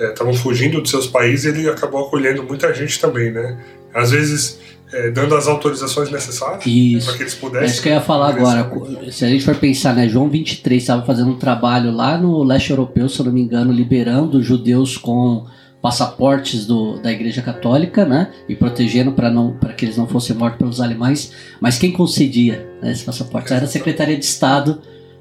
[0.00, 3.62] estavam é, fugindo de seus países e ele acabou acolhendo muita gente também, né?
[3.92, 4.58] Às vezes
[4.92, 6.64] é, dando as autorizações necessárias
[7.04, 7.68] para que eles pudessem.
[7.68, 8.70] É isso que eu ia falar agora.
[9.12, 12.70] Se a gente for pensar, né, João 23 estava fazendo um trabalho lá no leste
[12.70, 15.46] europeu, se eu não me engano, liberando judeus com
[15.80, 20.36] passaportes do, da Igreja Católica, né, e protegendo para não para que eles não fossem
[20.36, 21.32] mortos pelos alemães.
[21.60, 24.80] Mas quem concedia né, esse passaporte era a Secretaria de Estado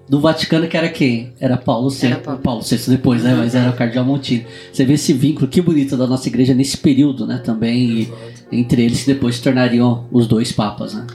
[0.10, 1.34] do Vaticano, que era quem?
[1.40, 2.08] Era Paulo VI.
[2.08, 2.40] Era Paulo.
[2.40, 3.36] Paulo VI depois, né?
[3.36, 4.48] Mas era o Cardeal Montini.
[4.74, 7.40] Você vê esse vínculo, que bonito da nossa igreja nesse período, né?
[7.46, 8.02] Também.
[8.02, 8.14] E,
[8.52, 11.06] entre eles que depois se tornariam os dois papas, né?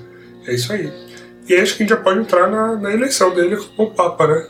[0.47, 0.93] É isso aí.
[1.49, 4.47] E acho que a gente já pode entrar na, na eleição dele como papa, né?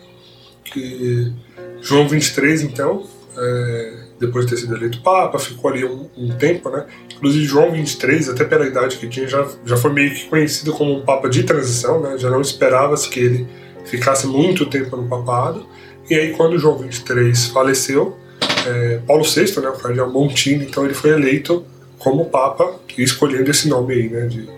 [0.65, 1.33] Que
[1.81, 3.05] João 23, então,
[3.37, 6.85] é, depois de ter sido eleito papa, ficou ali um, um, tempo, né?
[7.17, 10.97] Inclusive João 23, até pela idade que tinha, já, já foi meio que conhecido como
[10.97, 12.19] um papa de transição, né?
[12.19, 13.47] Já não esperava-se que ele
[13.85, 15.67] ficasse muito tempo no papado.
[16.09, 18.19] E aí, quando João 23 faleceu,
[18.67, 21.65] é, Paulo VI, né, o cardeal Montini, então ele foi eleito
[21.99, 24.49] como Papa, escolhendo esse nome aí, né, de,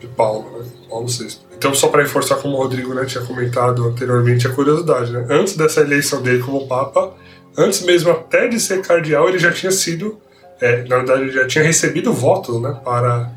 [0.00, 1.38] de Paulo, né, Paulo VI.
[1.56, 5.56] Então, só para reforçar, como o Rodrigo né, tinha comentado anteriormente, a curiosidade, né, antes
[5.56, 7.12] dessa eleição dele como Papa,
[7.56, 10.20] antes mesmo até de ser cardeal, ele já tinha sido,
[10.60, 13.30] é, na verdade, ele já tinha recebido votos, né, para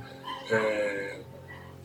[0.50, 1.16] é,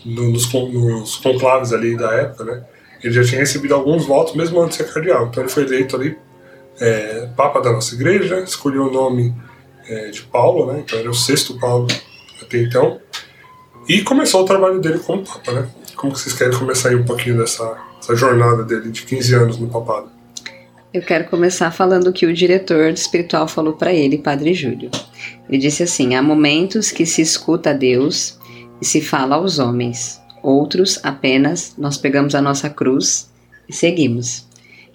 [0.05, 2.64] nos, nos conclaves ali da época, né,
[3.03, 5.27] ele já tinha recebido alguns votos mesmo antes de ser cardeal.
[5.27, 6.17] Então, ele foi eleito ali
[6.81, 9.35] é, Papa da nossa igreja, escolheu o nome
[9.87, 10.81] é, de Paulo, né?
[10.85, 11.87] Então era o sexto Paulo
[12.41, 13.01] até então.
[13.88, 15.69] E começou o trabalho dele como Papa, né?
[15.97, 17.77] Como que vocês querem começar aí um pouquinho dessa
[18.14, 20.11] jornada dele de 15 anos no papado?
[20.92, 24.90] Eu quero começar falando o que o diretor espiritual falou para ele, Padre Júlio.
[25.46, 28.38] Ele disse assim: há momentos que se escuta a Deus
[28.81, 30.18] e se fala aos homens.
[30.42, 33.31] Outros apenas nós pegamos a nossa cruz
[33.68, 34.46] e seguimos.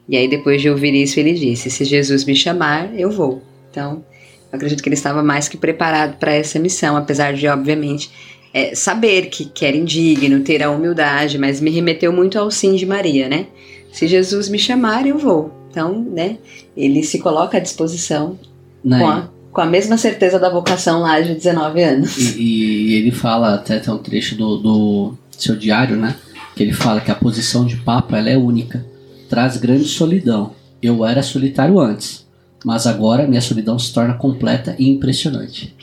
[0.10, 3.43] E aí depois de ouvir isso ele disse: se Jesus me chamar, eu vou.
[3.69, 4.03] Então
[4.51, 8.10] eu acredito que ele estava mais que preparado para essa missão, apesar de, obviamente,
[8.51, 12.73] é, saber que, que era indigno, ter a humildade, mas me remeteu muito ao sim
[12.73, 13.45] de Maria, né?
[13.91, 15.62] Se Jesus me chamar, eu vou.
[15.73, 16.38] Então, né,
[16.77, 18.38] ele se coloca à disposição
[18.86, 18.99] né?
[18.99, 22.15] com, a, com a mesma certeza da vocação lá de 19 anos.
[22.38, 26.15] E, e ele fala, até tem um trecho do, do seu diário, né?
[26.55, 28.86] Que ele fala que a posição de Papa ela é única,
[29.27, 30.51] traz grande solidão.
[30.79, 32.23] Eu era solitário antes,
[32.63, 35.75] mas agora minha solidão se torna completa e impressionante.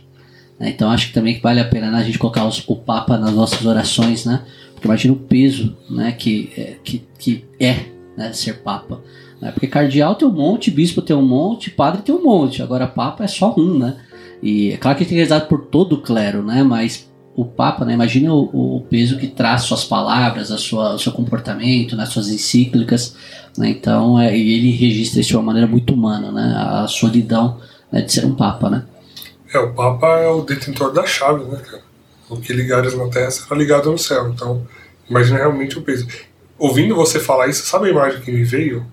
[0.57, 0.71] Né?
[0.71, 3.33] Então acho que também vale a pena né, a gente colocar os, o Papa nas
[3.33, 4.43] nossas orações, né?
[4.73, 9.01] Porque imagina o peso né, que, é, que, que é né, ser Papa.
[9.41, 9.51] Né?
[9.53, 13.25] Porque cardeal tem um monte, bispo tem um monte, padre tem um monte, agora Papa
[13.25, 13.97] é só um, né?
[14.43, 16.63] E é claro que tem que rezar por todo o clero, né?
[16.63, 17.95] Mas o Papa, né?
[17.95, 22.05] Imagina o, o, peso que traz suas palavras, a sua, o seu comportamento, né?
[22.07, 23.17] suas encíclicas.
[23.57, 23.71] Né?
[23.71, 26.55] Então, é, ele registra isso de uma maneira muito humana, né?
[26.57, 28.85] A solidão né, de ser um Papa, né?
[29.53, 31.83] É, o Papa é o detentor da chave, né, cara?
[32.29, 34.29] O que ligares na terra será ligado no céu.
[34.29, 34.67] Então,
[35.09, 36.07] imagina realmente o peso.
[36.59, 38.87] Ouvindo você falar isso, sabe a imagem que me veio?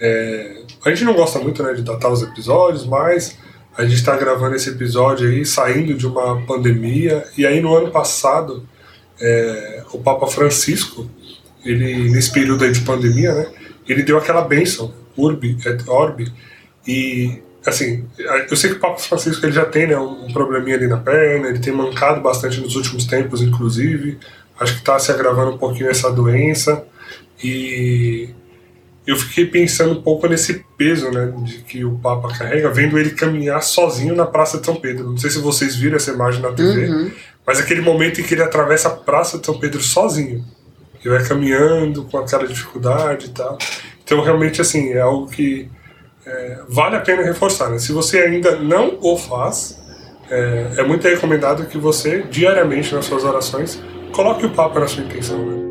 [0.00, 3.38] É, a gente não gosta muito né, de datar os episódios, mas
[3.76, 7.90] a gente está gravando esse episódio aí saindo de uma pandemia e aí no ano
[7.90, 8.66] passado
[9.20, 11.08] é, o Papa Francisco
[11.64, 13.46] ele nesse período aí de pandemia né
[13.88, 16.32] ele deu aquela bênção urbi et orbi
[16.86, 18.04] e assim
[18.48, 21.48] eu sei que o Papa Francisco ele já tem né, um probleminha ali na perna
[21.48, 24.18] ele tem mancado bastante nos últimos tempos inclusive
[24.60, 26.84] acho que está se agravando um pouquinho essa doença
[27.42, 28.30] e
[29.06, 33.10] eu fiquei pensando um pouco nesse peso né, de que o Papa carrega, vendo ele
[33.10, 35.10] caminhar sozinho na Praça de São Pedro.
[35.10, 37.10] Não sei se vocês viram essa imagem na TV, uhum.
[37.46, 40.42] mas aquele momento em que ele atravessa a Praça de São Pedro sozinho.
[41.04, 43.58] E vai caminhando com aquela dificuldade e tal.
[44.02, 45.68] Então, realmente, assim, é algo que
[46.24, 47.68] é, vale a pena reforçar.
[47.68, 47.78] Né?
[47.78, 49.78] Se você ainda não o faz,
[50.30, 55.04] é, é muito recomendado que você, diariamente nas suas orações, coloque o Papa na sua
[55.04, 55.44] intenção.
[55.44, 55.63] Né?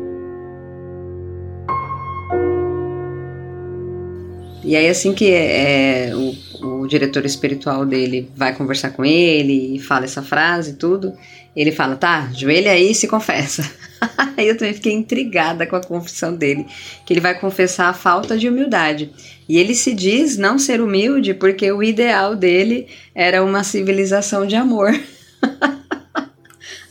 [4.64, 9.78] E aí, assim que é, o, o, diretor espiritual dele vai conversar com ele e
[9.78, 11.12] fala essa frase e tudo,
[11.54, 13.70] ele fala, tá, joelha aí e se confessa.
[14.36, 16.66] aí eu também fiquei intrigada com a confissão dele,
[17.04, 19.10] que ele vai confessar a falta de humildade.
[19.46, 24.56] E ele se diz não ser humilde porque o ideal dele era uma civilização de
[24.56, 24.98] amor.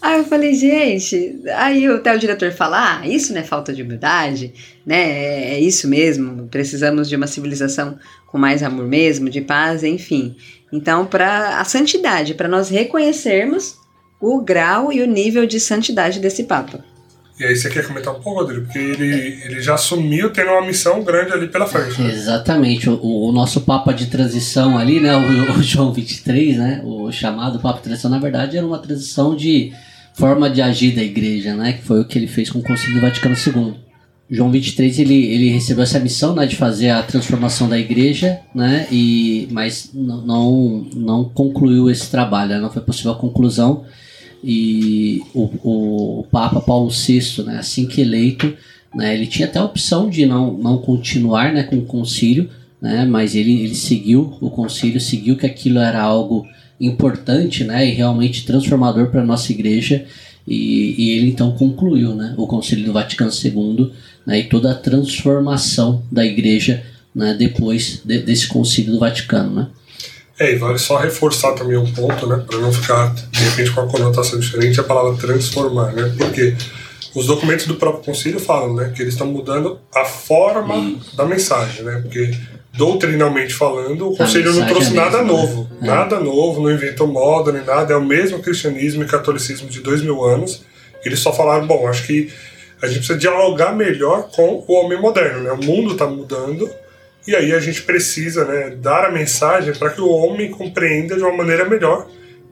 [0.04, 3.82] Aí eu falei, gente, aí até o diretor fala, ah, isso não é falta de
[3.82, 4.54] humildade,
[4.86, 5.00] né?
[5.00, 10.36] É, é isso mesmo, precisamos de uma civilização com mais amor mesmo, de paz, enfim.
[10.74, 13.78] Então, para a santidade, para nós reconhecermos
[14.20, 16.84] o grau e o nível de santidade desse Papa.
[17.40, 18.66] E aí você quer comentar um pouco, Rodrigo?
[18.66, 22.02] Porque ele, ele já assumiu tendo uma missão grande ali pela frente.
[22.02, 22.12] Né?
[22.12, 22.90] Exatamente.
[22.90, 25.16] O, o, nosso Papa de transição ali, né?
[25.16, 26.82] O, o João 23, né?
[26.84, 29.74] O chamado Papa de transição, na verdade, era uma transição de
[30.14, 31.74] forma de agir da igreja, né?
[31.74, 33.84] Que foi o que ele fez com o Concílio do Vaticano II.
[34.30, 38.88] João 23 ele, ele recebeu essa missão né, de fazer a transformação da igreja, né,
[38.92, 43.84] e, mas não, não concluiu esse trabalho, né, não foi possível a conclusão.
[44.44, 48.54] E o, o Papa Paulo VI, né, assim que eleito,
[48.96, 52.50] né, ele tinha até a opção de não, não continuar né, com o concílio,
[52.82, 56.48] né, mas ele, ele seguiu o concílio, seguiu que aquilo era algo
[56.86, 60.06] importante né, e realmente transformador para a nossa igreja.
[60.46, 63.94] E, e, ele então concluiu né, o Concílio do Vaticano II
[64.26, 66.84] né, e toda a transformação da igreja
[67.16, 69.56] né, depois de, desse Concílio do Vaticano.
[69.56, 69.68] Né.
[70.40, 73.82] É, e vale só reforçar também um ponto, né, para não ficar de repente com
[73.82, 76.56] uma conotação diferente, a palavra transformar, né, porque
[77.14, 81.16] os documentos do próprio concílio falam, né, que eles estão mudando a forma Isso.
[81.16, 82.32] da mensagem, né, porque
[82.74, 85.70] doutrinalmente falando, o conselho não trouxe é nada mesmo, novo.
[85.80, 85.88] Né?
[85.88, 90.02] Nada novo, não inventou moda nem nada, é o mesmo cristianismo e catolicismo de dois
[90.02, 90.64] mil anos.
[91.06, 92.32] Eles só falaram, bom, acho que
[92.82, 95.52] a gente precisa dialogar melhor com o homem moderno, né?
[95.52, 96.70] O mundo está mudando
[97.28, 101.22] e aí a gente precisa né, dar a mensagem para que o homem compreenda de
[101.22, 102.08] uma maneira melhor.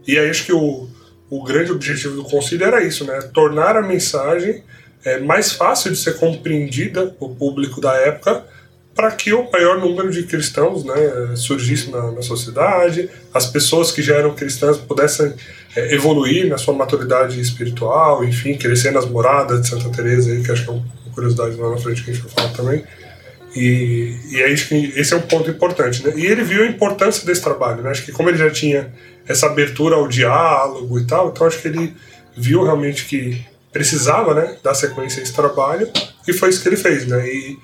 [0.08, 0.88] E aí acho que o,
[1.30, 3.20] o grande objetivo do concílio era isso, né?
[3.34, 4.64] Tornar a mensagem
[5.04, 8.46] é, mais fácil de ser compreendida o público da época
[8.96, 10.96] para que o maior número de cristãos né,
[11.36, 15.34] surgisse na, na, sociedade, as pessoas que já eram cristãs pudessem
[15.76, 20.52] é, evoluir na sua maturidade espiritual, enfim, crescer nas moradas de Santa Teresa aí, que
[20.52, 22.84] acho que é uma curiosidade lá na frente que a gente vai falar também.
[23.56, 26.14] E, e é que esse é um ponto importante, né?
[26.16, 27.90] E ele viu a importância desse trabalho, né?
[27.90, 28.94] Acho que como ele já tinha
[29.28, 31.94] essa abertura ao diálogo e tal, então acho que ele
[32.36, 35.90] viu realmente que precisava, né, dar sequência a esse trabalho
[36.28, 37.26] e foi isso que ele fez, né?
[37.26, 37.58] E,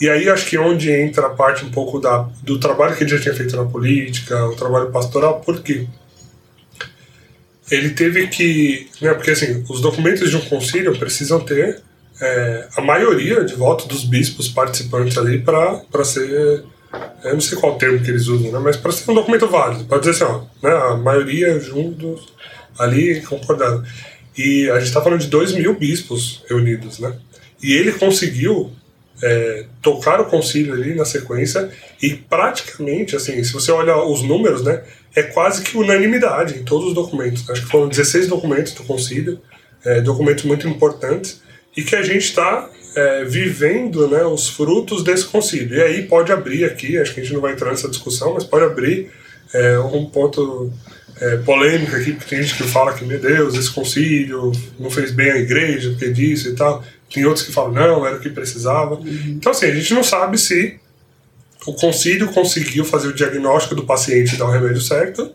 [0.00, 3.10] e aí acho que onde entra a parte um pouco da, do trabalho que ele
[3.10, 5.86] já tinha feito na política, o trabalho pastoral, por quê?
[7.70, 8.88] Ele teve que.
[9.00, 11.82] Né, porque assim, os documentos de um concílio precisam ter
[12.20, 16.64] é, a maioria de votos dos bispos participantes ali para ser.
[17.22, 19.84] Eu não sei qual termo que eles usam, né, mas para ser um documento válido.
[19.84, 22.32] Pode dizer assim, ó, né, a maioria juntos
[22.78, 23.84] ali concordando.
[24.36, 27.18] E a gente está falando de dois mil bispos reunidos, né?
[27.60, 28.72] E ele conseguiu
[29.22, 31.70] é, tocar o concílio ali na sequência
[32.02, 34.82] e praticamente, assim, se você olha os números, né,
[35.14, 37.48] é quase que unanimidade em todos os documentos.
[37.50, 39.40] Acho que foram 16 documentos do concílio,
[39.84, 41.42] é, documentos muito importantes
[41.76, 45.76] e que a gente está é, vivendo né, os frutos desse concílio.
[45.76, 48.44] E aí pode abrir aqui, acho que a gente não vai entrar nessa discussão, mas
[48.44, 49.10] pode abrir
[49.52, 50.72] é, um ponto
[51.20, 55.10] é, polêmico aqui, porque tem gente que fala que, meu Deus, esse concílio não fez
[55.10, 56.84] bem à igreja, porque disso e tal.
[57.12, 58.96] Tem outros que falam, não, era o que precisava.
[58.96, 59.36] Uhum.
[59.36, 60.78] Então, assim, a gente não sabe se
[61.66, 65.32] o concílio conseguiu fazer o diagnóstico do paciente e dar o remédio certo,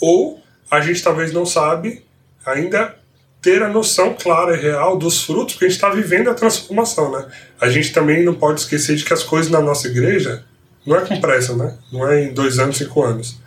[0.00, 2.04] ou a gente talvez não sabe
[2.44, 2.94] ainda
[3.40, 7.10] ter a noção clara e real dos frutos, porque a gente está vivendo a transformação,
[7.10, 7.26] né?
[7.60, 10.44] A gente também não pode esquecer de que as coisas na nossa igreja
[10.86, 11.76] não é com pressa, né?
[11.92, 13.38] Não é em dois anos, cinco anos.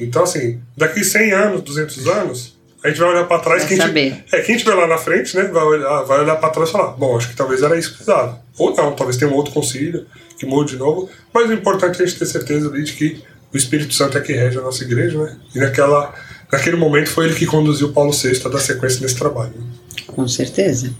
[0.00, 3.64] Então, assim, daqui 100 anos, 200 anos, a gente vai olhar para trás.
[3.64, 4.24] Quem saber.
[4.32, 6.92] é, quem estiver lá na frente, né, vai olhar, vai olhar para trás e falar:
[6.92, 8.40] bom, acho que talvez era isso que precisava.
[8.58, 10.06] Ou não, talvez tenha um outro concílio
[10.38, 11.08] que mude de novo.
[11.32, 14.20] Mas o importante é a gente ter certeza ali de que o Espírito Santo é
[14.20, 15.36] que rege a nossa igreja, né?
[15.54, 16.12] E naquela,
[16.50, 19.54] naquele momento foi ele que conduziu Paulo VI a dar sequência nesse trabalho.
[20.06, 20.92] Com certeza.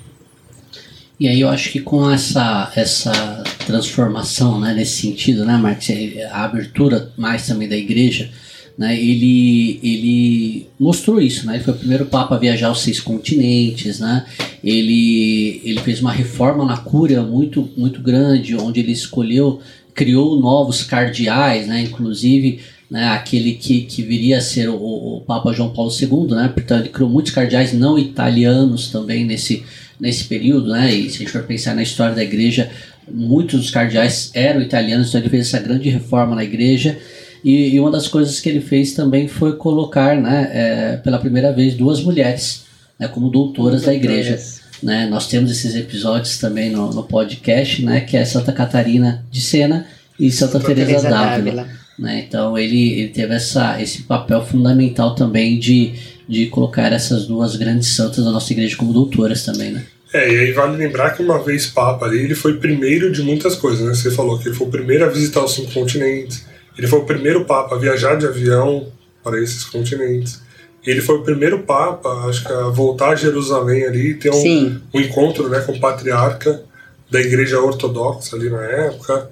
[1.18, 5.88] E aí eu acho que com essa, essa transformação, né, nesse sentido, né, Marcos,
[6.30, 8.30] a abertura mais também da igreja,
[8.76, 13.00] né, ele, ele mostrou isso, né, ele foi o primeiro papa a viajar aos seis
[13.00, 14.24] continentes, né,
[14.62, 19.60] ele, ele fez uma reforma na cúria muito, muito grande, onde ele escolheu,
[19.94, 25.52] criou novos cardeais, né, inclusive né, aquele que, que viria a ser o, o Papa
[25.52, 29.62] João Paulo II, né, portanto ele criou muitos cardeais não italianos também nesse,
[30.00, 32.70] nesse período, né, e se a gente for pensar na história da igreja,
[33.10, 36.98] muitos dos cardeais eram italianos, então ele fez essa grande reforma na igreja,
[37.44, 41.52] e, e, uma das coisas que ele fez também foi colocar, né, é, pela primeira
[41.52, 42.64] vez, duas mulheres
[42.98, 44.38] né, como doutoras da igreja.
[44.82, 45.06] Né?
[45.06, 49.86] Nós temos esses episódios também no, no, podcast, né, que é Santa Catarina de Sena
[50.18, 51.66] e Santa, Santa Teresa d'Ávila.
[51.98, 52.24] Né?
[52.26, 55.94] Então ele, ele teve essa, esse papel fundamental também de,
[56.28, 59.84] de colocar essas duas grandes santas da nossa igreja como doutoras também, né?
[60.14, 63.54] É, e aí vale lembrar que uma vez Papa ali, ele foi primeiro de muitas
[63.54, 63.94] coisas, né?
[63.94, 66.44] Você falou que ele foi o primeiro a visitar os cinco continentes,
[66.76, 68.88] ele foi o primeiro Papa a viajar de avião
[69.22, 70.40] para esses continentes.
[70.84, 74.80] Ele foi o primeiro Papa, acho que a voltar a Jerusalém ali e ter um,
[74.92, 76.62] um, encontro né, com o patriarca
[77.10, 79.30] da Igreja Ortodoxa ali na época.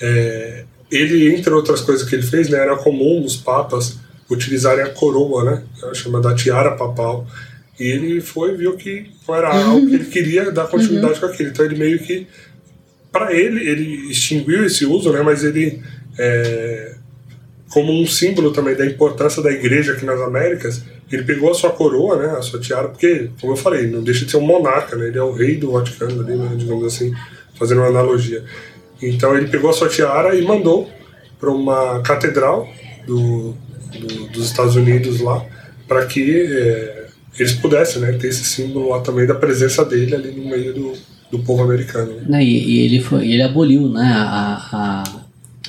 [0.00, 3.98] É, ele, entre outras coisas que ele fez, né, era comum os papas
[4.30, 5.62] utilizarem a coroa, né,
[5.94, 7.26] chamada tiara papal.
[7.78, 11.20] E ele foi viu que não era algo que ele queria dar continuidade uhum.
[11.20, 11.50] com aquilo.
[11.50, 12.26] Então ele meio que,
[13.12, 15.80] para ele, ele extinguiu esse uso, né, mas ele,
[16.18, 16.94] é,
[17.70, 21.70] como um símbolo também da importância da igreja aqui nas Américas, ele pegou a sua
[21.70, 24.96] coroa, né, a sua tiara, porque, como eu falei, não deixa de ser um monarca,
[24.96, 27.12] né, ele é o rei do Vaticano, ali, né, digamos assim,
[27.58, 28.44] fazendo uma analogia.
[29.00, 30.88] Então ele pegou a sua tiara e mandou
[31.38, 32.68] para uma catedral
[33.06, 33.54] do,
[33.98, 35.44] do, dos Estados Unidos lá,
[35.86, 37.06] para que é,
[37.38, 40.92] eles pudessem né, ter esse símbolo lá também da presença dele ali no meio do,
[41.30, 42.20] do povo americano.
[42.26, 42.42] Né?
[42.42, 45.04] E, e, ele, foi, ele aboliu né, a, a,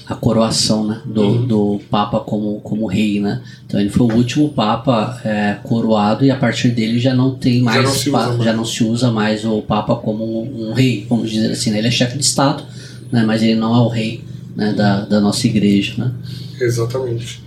[0.10, 1.45] a coroação né, do, uhum.
[1.45, 3.20] do Papa como, como rei.
[3.20, 3.43] Né?
[3.68, 7.62] Então ele foi o último Papa é, coroado e a partir dele já não tem
[7.62, 11.05] mais, já não, pa, já não se usa mais o Papa como um, um rei,
[11.07, 11.70] vamos dizer assim.
[11.70, 11.78] Né?
[11.78, 12.64] Ele é chefe de Estado,
[13.12, 14.24] né, mas ele não é o rei
[14.55, 15.93] né, da, da nossa igreja.
[15.95, 16.12] Né?
[16.60, 17.43] Exatamente.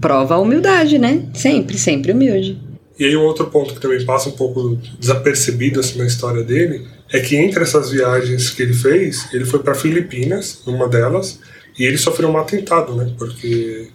[0.00, 1.24] Prova a humildade, né?
[1.34, 2.56] Sempre, sempre humilde.
[2.98, 6.86] E aí um outro ponto que também passa um pouco desapercebido assim, na história dele
[7.12, 11.38] é que entre essas viagens que ele fez, ele foi para Filipinas, numa delas,
[11.78, 13.12] e ele sofreu um atentado, né?
[13.18, 13.88] Porque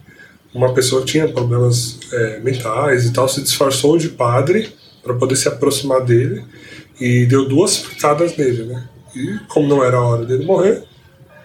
[0.54, 4.74] uma pessoa tinha problemas é, mentais e tal, se disfarçou de padre
[5.04, 6.44] para poder se aproximar dele
[7.00, 8.88] e deu duas picadas nele, né?
[9.16, 10.84] E como não era a hora dele morrer,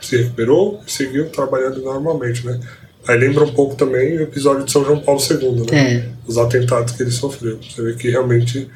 [0.00, 2.60] se recuperou e seguiu trabalhando normalmente, né?
[3.08, 5.94] Aí lembra um pouco também o episódio de São João Paulo II, né?
[5.94, 6.08] É.
[6.26, 7.58] Os atentados que ele sofreu.
[7.62, 8.68] Você vê que realmente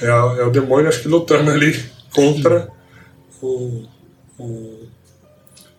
[0.00, 1.82] é, é o demônio, acho que lutando ali
[2.14, 2.68] contra
[3.42, 3.84] o,
[4.38, 4.86] o,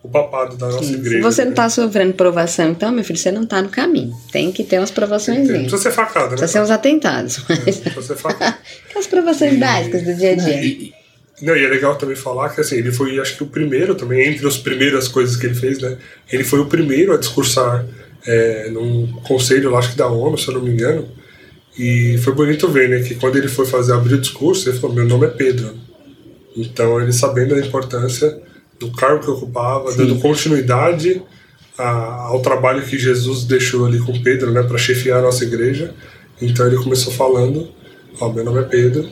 [0.02, 0.94] o, papado da nossa Sim.
[0.94, 1.16] igreja.
[1.16, 1.68] Se você não está né?
[1.68, 4.12] sofrendo provação, então, meu filho, você não está no caminho.
[4.30, 5.48] Tem que ter umas provações.
[5.48, 6.36] Precisa ser facada, né?
[6.36, 7.40] Precisa ser uns atentados.
[7.48, 7.60] Mas...
[7.60, 8.58] É, precisa ser facada.
[8.88, 9.56] Aquelas provações e...
[9.56, 10.64] básicas do dia a dia.
[10.64, 10.92] E,
[11.40, 14.28] não, e é legal também falar que assim, ele foi, acho que o primeiro também,
[14.28, 15.96] entre as primeiras coisas que ele fez, né?
[16.30, 17.84] Ele foi o primeiro a discursar
[18.26, 21.08] é, num conselho, lá, acho que da ONU, se eu não me engano.
[21.78, 23.00] E foi bonito ver, né?
[23.00, 25.74] Que quando ele foi fazer abrir o discurso, ele falou: Meu nome é Pedro.
[26.56, 28.38] Então, ele sabendo da importância
[28.84, 29.98] do cargo que ocupava, Sim.
[29.98, 31.22] dando continuidade
[31.78, 34.62] a, ao trabalho que Jesus deixou ali com Pedro, né?
[34.62, 35.94] Para chefiar a nossa igreja.
[36.40, 37.68] Então, ele começou falando:
[38.20, 39.08] Ó, meu nome é Pedro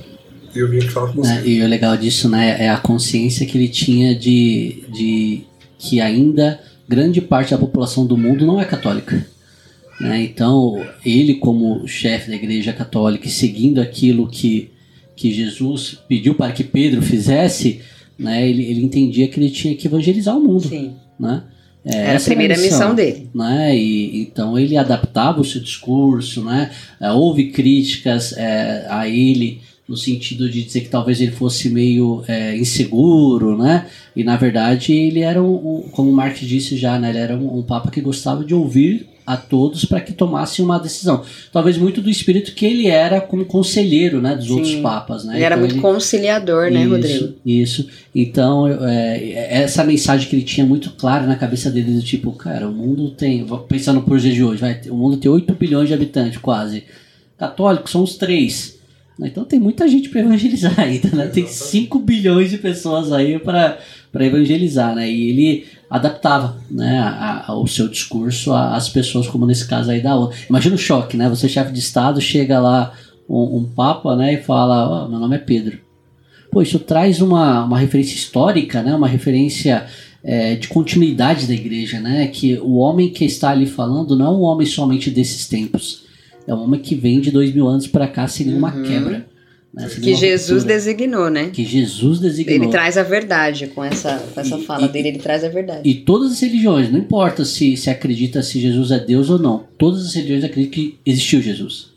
[0.54, 1.32] e eu vim aqui falar com você.
[1.32, 5.42] É, e o legal disso, né, é a consciência que ele tinha de, de
[5.78, 9.24] que ainda grande parte da população do mundo não é católica.
[10.00, 10.22] Né?
[10.22, 14.70] Então, ele, como chefe da Igreja Católica seguindo aquilo que,
[15.14, 17.80] que Jesus pediu para que Pedro fizesse,
[18.20, 20.68] né, ele, ele entendia que ele tinha que evangelizar o mundo.
[20.68, 20.92] Sim.
[21.18, 21.42] Né?
[21.84, 23.30] É, Era a primeira missão, missão, dele.
[23.34, 23.76] Né?
[23.76, 26.70] E, então ele adaptava o seu discurso, né?
[27.00, 32.22] É, houve críticas é, a ele no sentido de dizer que talvez ele fosse meio
[32.28, 33.86] é, inseguro, né?
[34.14, 37.10] E na verdade ele era, um, um, como o Mark disse já, né?
[37.10, 40.76] Ele era um, um papa que gostava de ouvir a todos para que tomassem uma
[40.76, 41.22] decisão.
[41.52, 44.54] Talvez muito do espírito que ele era como conselheiro, né, dos Sim.
[44.54, 45.36] outros papas, né?
[45.36, 45.80] Ele era então, muito ele...
[45.80, 47.34] conciliador, né, isso, Rodrigo?
[47.46, 47.88] Isso.
[48.12, 52.68] Então, é, essa mensagem que ele tinha muito clara na cabeça dele do tipo, cara,
[52.68, 55.94] o mundo tem, pensando por dia de hoje, vai, o mundo tem 8 bilhões de
[55.94, 56.82] habitantes, quase.
[57.38, 58.80] Católicos são os três?
[59.22, 61.26] Então tem muita gente para evangelizar ainda, né?
[61.28, 63.78] Tem 5 bilhões de pessoas aí para
[64.18, 65.08] evangelizar, né?
[65.08, 70.00] E ele adaptava né, a, a, o seu discurso às pessoas, como nesse caso aí
[70.00, 70.32] da ONU.
[70.48, 71.28] Imagina o choque, né?
[71.28, 72.92] Você, chefe de Estado, chega lá
[73.28, 75.78] um, um papa né, e fala: oh, Meu nome é Pedro.
[76.50, 78.94] Pô, isso traz uma, uma referência histórica, né?
[78.94, 79.86] Uma referência
[80.22, 82.28] é, de continuidade da igreja, né?
[82.28, 86.08] Que o homem que está ali falando não é um homem somente desses tempos
[86.50, 88.82] é uma que vem de dois mil anos para cá seria uma uhum.
[88.82, 89.26] quebra.
[89.72, 89.88] Né?
[89.88, 91.50] que Jesus designou, né?
[91.50, 92.54] Que Jesus designou.
[92.54, 95.48] Ele traz a verdade com essa, com essa e, fala e, dele, ele traz a
[95.48, 95.88] verdade.
[95.88, 99.64] E todas as religiões, não importa se, se acredita se Jesus é Deus ou não,
[99.78, 101.90] todas as religiões acreditam que existiu Jesus.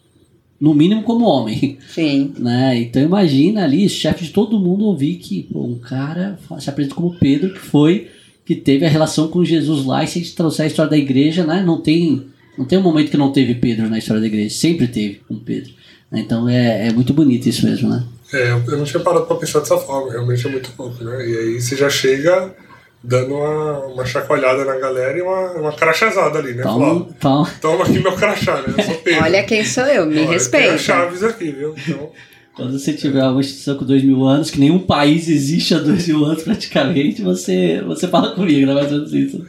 [0.59, 1.78] No mínimo como homem.
[1.89, 2.32] Sim.
[2.39, 2.80] Né?
[2.80, 7.17] Então imagina ali, chefe de todo mundo ouvir que pô, um cara se apresenta como
[7.17, 8.07] Pedro, que foi,
[8.45, 10.97] que teve a relação com Jesus lá, e se a gente trouxer a história da
[10.97, 11.63] igreja, né?
[11.65, 14.88] Não tem não tem um momento que não teve Pedro na história da igreja, sempre
[14.88, 15.74] teve um Pedro.
[16.14, 18.03] Então é, é muito bonito isso mesmo, né?
[18.34, 21.28] É, eu não tinha parado para pensar dessa forma, realmente é muito pouco, né?
[21.28, 22.53] E aí você já chega
[23.03, 26.64] dando uma, uma chacoalhada na galera e uma, uma crachazada ali, né?
[26.64, 27.51] Toma, toma.
[27.61, 28.74] toma aqui meu crachá, né?
[28.78, 29.24] Eu sou Pedro.
[29.24, 30.78] Olha quem sou eu, me eu tenho a respeita.
[30.78, 31.76] Chaves aqui, viu?
[31.78, 32.11] Então,
[32.55, 36.07] Quando você tiver uma instituição com dois mil anos, que nenhum país existe há dois
[36.07, 39.43] mil anos praticamente, você, você fala comigo, não é mais ou menos isso.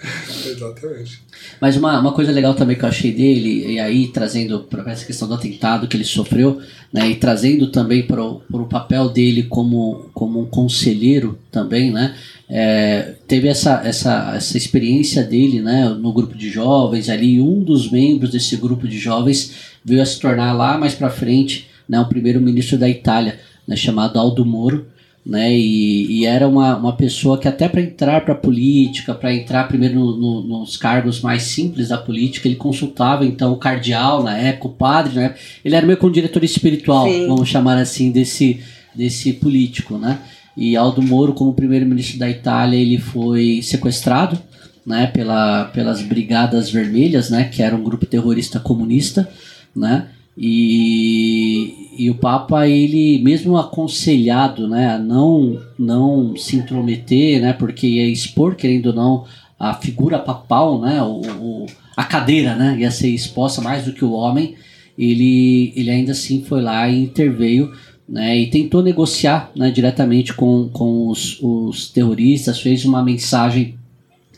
[0.46, 1.22] exatamente.
[1.60, 5.04] Mas uma, uma coisa legal também que eu achei dele, e aí trazendo para essa
[5.04, 10.10] questão do atentado que ele sofreu, né, e trazendo também para o papel dele como,
[10.14, 12.14] como um conselheiro também, né,
[12.48, 17.90] é, teve essa, essa, essa experiência dele né, no grupo de jovens ali, um dos
[17.90, 19.52] membros desse grupo de jovens
[19.84, 24.18] veio a se tornar lá mais para frente né, o primeiro-ministro da Itália, né, chamado
[24.18, 24.86] Aldo Moro,
[25.26, 25.56] né?
[25.56, 29.66] E, e era uma, uma pessoa que até para entrar para a política, para entrar
[29.66, 34.36] primeiro no- no- nos cargos mais simples da política, ele consultava então o cardeal na
[34.36, 35.40] época, o padre na época.
[35.64, 37.26] Ele era meio que um diretor espiritual, Sim.
[37.26, 38.60] vamos chamar assim, desse,
[38.94, 40.18] desse político, né?
[40.54, 44.38] E Aldo Moro, como primeiro-ministro da Itália, ele foi sequestrado,
[44.86, 45.06] né?
[45.06, 47.44] Pela, pelas Brigadas Vermelhas, né?
[47.44, 49.26] Que era um grupo terrorista comunista,
[49.74, 50.08] né?
[50.36, 57.86] E, e o Papa, ele mesmo aconselhado né, a não, não se intrometer, né, porque
[57.86, 59.24] ia expor, querendo ou não,
[59.58, 61.66] a figura papal, né, o, o-
[61.96, 64.56] a cadeira né, ia ser exposta mais do que o homem,
[64.98, 67.72] ele, ele ainda assim foi lá e interveio
[68.08, 73.76] né, e tentou negociar né, diretamente com, com os, os terroristas, fez uma mensagem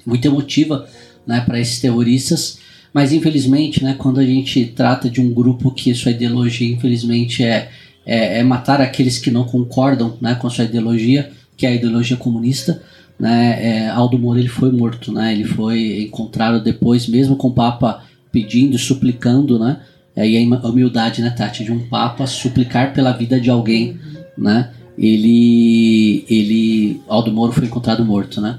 [0.05, 0.87] muito emotiva
[1.27, 2.59] né, para esses terroristas,
[2.93, 7.69] mas infelizmente, né, quando a gente trata de um grupo que sua ideologia, infelizmente, é,
[8.05, 12.17] é, é matar aqueles que não concordam né, com sua ideologia, que é a ideologia
[12.17, 12.83] comunista,
[13.19, 17.55] né, é, Aldo Moro ele foi morto, né, ele foi encontrado depois, mesmo com o
[17.55, 19.81] Papa pedindo, suplicando, né,
[20.17, 23.99] aí a humildade, né, Tati, de um Papa suplicar pela vida de alguém,
[24.37, 28.59] né, ele, ele, Aldo Moro foi encontrado morto, né.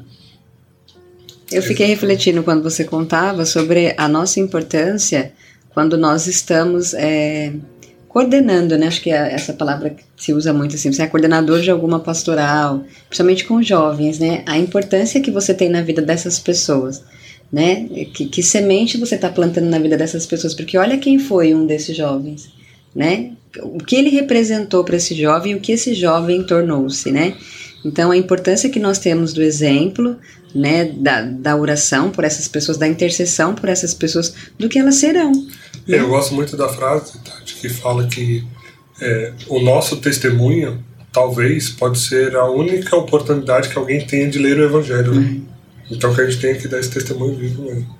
[1.52, 5.32] Eu fiquei refletindo quando você contava sobre a nossa importância
[5.78, 7.54] quando nós estamos é,
[8.08, 8.88] coordenando, né?
[8.88, 12.00] Acho que é essa palavra que se usa muito assim, você é coordenador de alguma
[12.00, 14.44] pastoral, principalmente com jovens, né?
[14.48, 17.04] A importância que você tem na vida dessas pessoas,
[17.54, 17.88] né?
[18.14, 20.56] Que, que semente você está plantando na vida dessas pessoas?
[20.56, 22.50] Porque olha quem foi um desses jovens,
[22.96, 23.34] né?
[23.62, 27.36] O que ele representou para esse jovem, o que esse jovem tornou-se, né?
[27.88, 30.18] Então, a importância que nós temos do exemplo,
[30.54, 34.96] né, da, da oração por essas pessoas, da intercessão por essas pessoas, do que elas
[34.96, 35.32] serão.
[35.88, 38.46] É, Eu gosto muito da frase, Tati, que fala que
[39.02, 40.84] é, o nosso testemunho
[41.14, 45.16] talvez pode ser a única oportunidade que alguém tenha de ler o Evangelho.
[45.16, 45.40] Né?
[45.90, 47.96] Então que a gente tenha que dar esse testemunho vivo mesmo.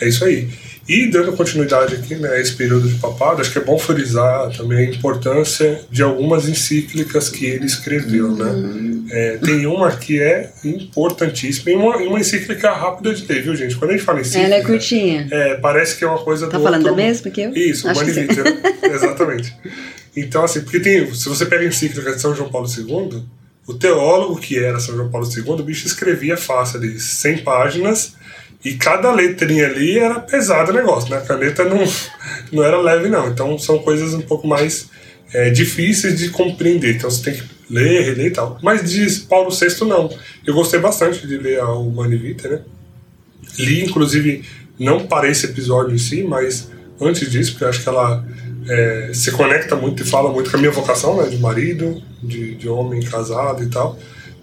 [0.00, 0.48] É isso aí.
[0.88, 4.50] E dando continuidade aqui, né, a esse período de papado, acho que é bom frisar
[4.56, 9.04] também a importância de algumas encíclicas que ele escreveu, né?
[9.10, 13.76] É, tem uma que é importantíssima e uma, uma encíclica rápida de ler, viu, gente?
[13.76, 15.28] Quando a gente fala encíclica, Ela é curtinha.
[15.30, 16.96] é, parece que é uma coisa Tá do falando outro...
[16.96, 17.52] da mesma que eu?
[17.52, 18.00] Isso, o Acho.
[18.00, 18.42] Manivita,
[18.86, 19.54] exatamente.
[20.16, 23.22] Então, assim, porque tem, se você pega a encíclica de São João Paulo II,
[23.66, 28.14] o teólogo que era São João Paulo II, o bicho escrevia fácil ali, 100 páginas,
[28.64, 31.18] e cada letrinha ali era pesado o negócio, né?
[31.18, 31.84] A caneta não,
[32.52, 33.28] não era leve, não.
[33.28, 34.88] Então, são coisas um pouco mais
[35.32, 36.96] é, difíceis de compreender.
[36.96, 38.58] Então, você tem que ler, reler e tal.
[38.62, 40.10] Mas diz Paulo VI, não.
[40.46, 42.60] Eu gostei bastante de ler a Humane Vitae, né?
[43.58, 44.44] Li, inclusive,
[44.78, 48.24] não para esse episódio em si, mas antes disso, porque eu acho que ela
[48.68, 52.54] é, se conecta muito e fala muito com a minha vocação, né, de marido, de,
[52.54, 53.98] de homem casado e tal,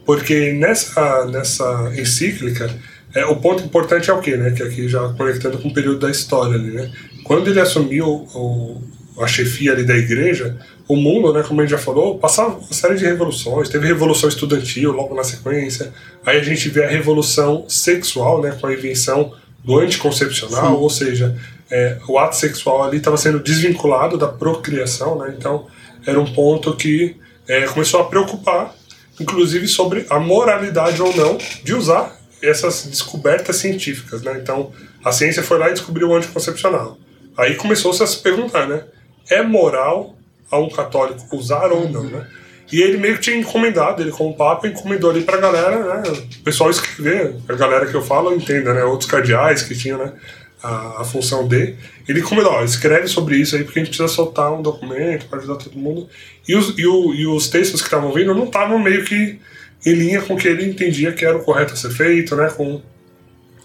[0.05, 2.69] porque nessa, nessa encíclica,
[3.15, 5.99] é, o ponto importante é o quê, né, que aqui já conectando com o período
[5.99, 6.91] da história ali, né,
[7.23, 8.81] quando ele assumiu o,
[9.19, 10.57] a chefia ali da igreja,
[10.87, 14.27] o mundo, né, como a gente já falou, passava uma série de revoluções, teve revolução
[14.27, 15.93] estudantil logo na sequência,
[16.25, 19.31] aí a gente vê a revolução sexual, né, com a invenção
[19.63, 21.37] do anticoncepcional, ou seja,
[21.69, 25.67] é, o ato sexual ali estava sendo desvinculado da procriação, né, então
[26.05, 27.15] era um ponto que
[27.47, 28.73] é, começou a preocupar,
[29.19, 34.71] inclusive sobre a moralidade ou não de usar essas descobertas científicas, né, então
[35.03, 36.97] a ciência foi lá e descobriu o anticoncepcional.
[37.37, 38.83] Aí começou-se a se perguntar, né,
[39.29, 40.15] é moral
[40.51, 42.27] a um católico usar ou não, né?
[42.71, 46.03] E ele meio que tinha encomendado, ele como papa encomendou ali pra galera, né?
[46.39, 48.83] O pessoal escrever, a galera que eu falo entenda, né?
[48.83, 50.13] Outros cardeais que tinham, né?
[50.61, 51.75] A, a função de.
[52.07, 55.39] Ele encomendou, ó, escreve sobre isso aí porque a gente precisa soltar um documento para
[55.39, 56.07] ajudar todo mundo.
[56.47, 59.39] E os, e, o, e os textos que estavam vindo não estavam meio que
[59.85, 62.49] em linha com o que ele entendia que era o correto a ser feito, né?
[62.49, 62.81] Com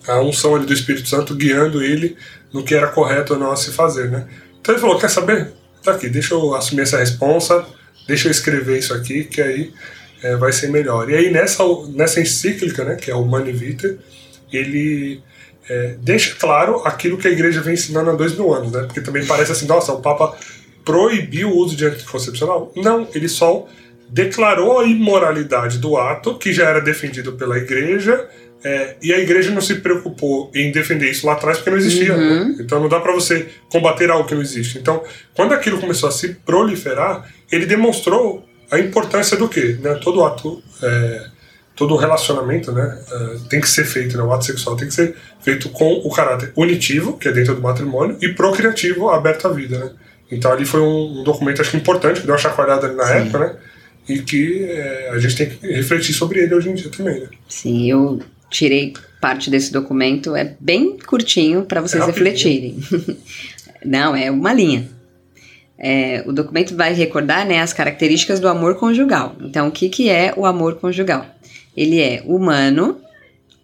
[0.07, 2.17] a unção ali do Espírito Santo guiando ele
[2.53, 4.27] no que era correto ou não a se fazer, né?
[4.61, 5.53] Então ele falou, quer saber?
[5.83, 7.65] Tá aqui, deixa eu assumir essa responsa,
[8.07, 9.73] deixa eu escrever isso aqui, que aí
[10.23, 11.09] é, vai ser melhor.
[11.09, 13.99] E aí nessa, nessa encíclica, né, que é o Mani Vitae,
[14.53, 15.23] ele
[15.69, 18.83] é, deixa claro aquilo que a igreja vem ensinando há dois mil anos, né?
[18.85, 20.37] Porque também parece assim, nossa, o Papa
[20.85, 22.73] proibiu o uso de anticoncepcional.
[22.75, 23.69] Não, ele só
[24.09, 28.29] declarou a imoralidade do ato, que já era defendido pela igreja,
[28.65, 32.15] é, e a igreja não se preocupou em defender isso lá atrás porque não existia.
[32.15, 32.49] Uhum.
[32.49, 32.57] Né?
[32.61, 34.79] Então não dá para você combater algo que não existe.
[34.79, 35.03] Então,
[35.35, 39.79] quando aquilo começou a se proliferar, ele demonstrou a importância do quê?
[39.81, 39.95] Né?
[40.03, 41.27] Todo ato, é,
[41.77, 44.25] todo relacionamento né, é, tem que ser feito, né?
[44.25, 47.63] o ato sexual tem que ser feito com o caráter unitivo, que é dentro do
[47.63, 49.79] matrimônio, e procriativo, aberto à vida.
[49.79, 49.91] Né?
[50.33, 53.07] Então ali foi um, um documento, acho que importante, que deu uma chacoalhada ali na
[53.07, 53.13] Sim.
[53.15, 53.57] época, né?
[54.09, 57.29] E que é, a gente tem que refletir sobre ele hoje em dia também, né?
[57.49, 62.79] Sim, eu tirei parte desse documento, é bem curtinho para vocês é refletirem.
[63.85, 64.89] Não, é uma linha.
[65.79, 69.37] É, o documento vai recordar né, as características do amor conjugal.
[69.41, 71.27] Então, o que, que é o amor conjugal?
[71.77, 73.01] Ele é humano,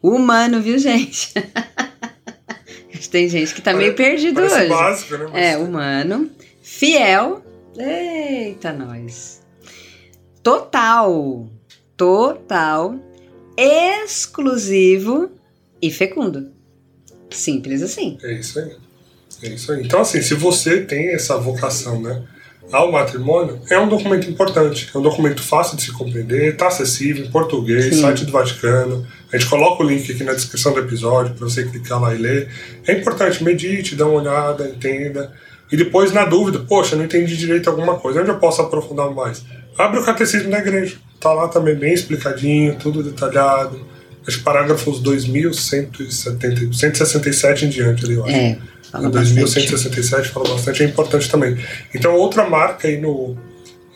[0.01, 1.33] humano, viu, gente?
[3.11, 4.69] Tem gente que tá meio perdido Parece hoje.
[4.69, 5.27] Básico, né?
[5.33, 5.43] Mas...
[5.43, 6.31] É, humano,
[6.63, 7.45] fiel.
[7.77, 9.44] Eita, nós.
[10.45, 11.49] Total.
[11.97, 12.95] Total.
[13.57, 15.31] Exclusivo
[15.81, 16.51] e fecundo.
[17.31, 18.19] Simples assim.
[18.23, 18.77] É isso aí.
[19.43, 19.83] É isso aí.
[19.83, 22.23] Então, assim, se você tem essa vocação, né?
[22.71, 27.25] Ao matrimônio, é um documento importante, é um documento fácil de se compreender, está acessível
[27.25, 28.01] em português, Sim.
[28.01, 29.07] site do Vaticano.
[29.31, 32.19] A gente coloca o link aqui na descrição do episódio para você clicar lá e
[32.19, 32.49] ler.
[32.87, 35.33] É importante, medite, dá uma olhada, entenda.
[35.71, 39.43] E depois, na dúvida, poxa, não entendi direito alguma coisa, onde eu posso aprofundar mais?
[39.77, 40.97] Abre o catecismo da igreja.
[41.21, 43.85] Tá lá também bem explicadinho, tudo detalhado.
[44.25, 48.35] Que parágrafos 2167 em diante ali, eu acho.
[48.35, 48.57] É,
[48.91, 51.59] fala 2167 fala bastante, é importante também.
[51.95, 53.37] Então, outra marca aí no,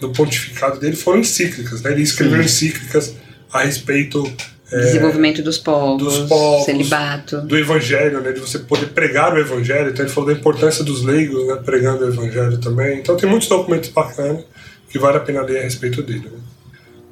[0.00, 1.92] no pontificado dele foram encíclicas, né?
[1.92, 2.44] Ele escreveu Sim.
[2.44, 3.14] encíclicas
[3.50, 4.30] a respeito
[4.70, 7.40] é, Desenvolvimento dos povos, dos povos, celibato.
[7.40, 8.32] Do evangelho, né?
[8.32, 9.88] De você poder pregar o evangelho.
[9.88, 11.58] Então ele falou da importância dos leigos, né?
[11.64, 12.98] Pregando o evangelho também.
[12.98, 14.44] Então tem muitos documentos bacanas
[14.88, 16.30] que vale a pena ler a respeito dele.
[16.32, 16.38] Né?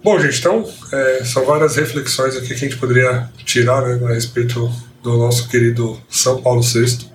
[0.02, 4.14] Bom, gente, então é, são várias reflexões aqui que a gente poderia tirar né, a
[4.14, 4.70] respeito
[5.02, 7.08] do nosso querido São Paulo VI.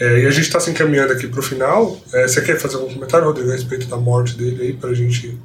[0.00, 2.00] É, e a gente está se encaminhando aqui para o final.
[2.12, 4.94] É, você quer fazer algum comentário, Rodrigo, a respeito da morte dele aí, para a
[4.94, 5.38] gente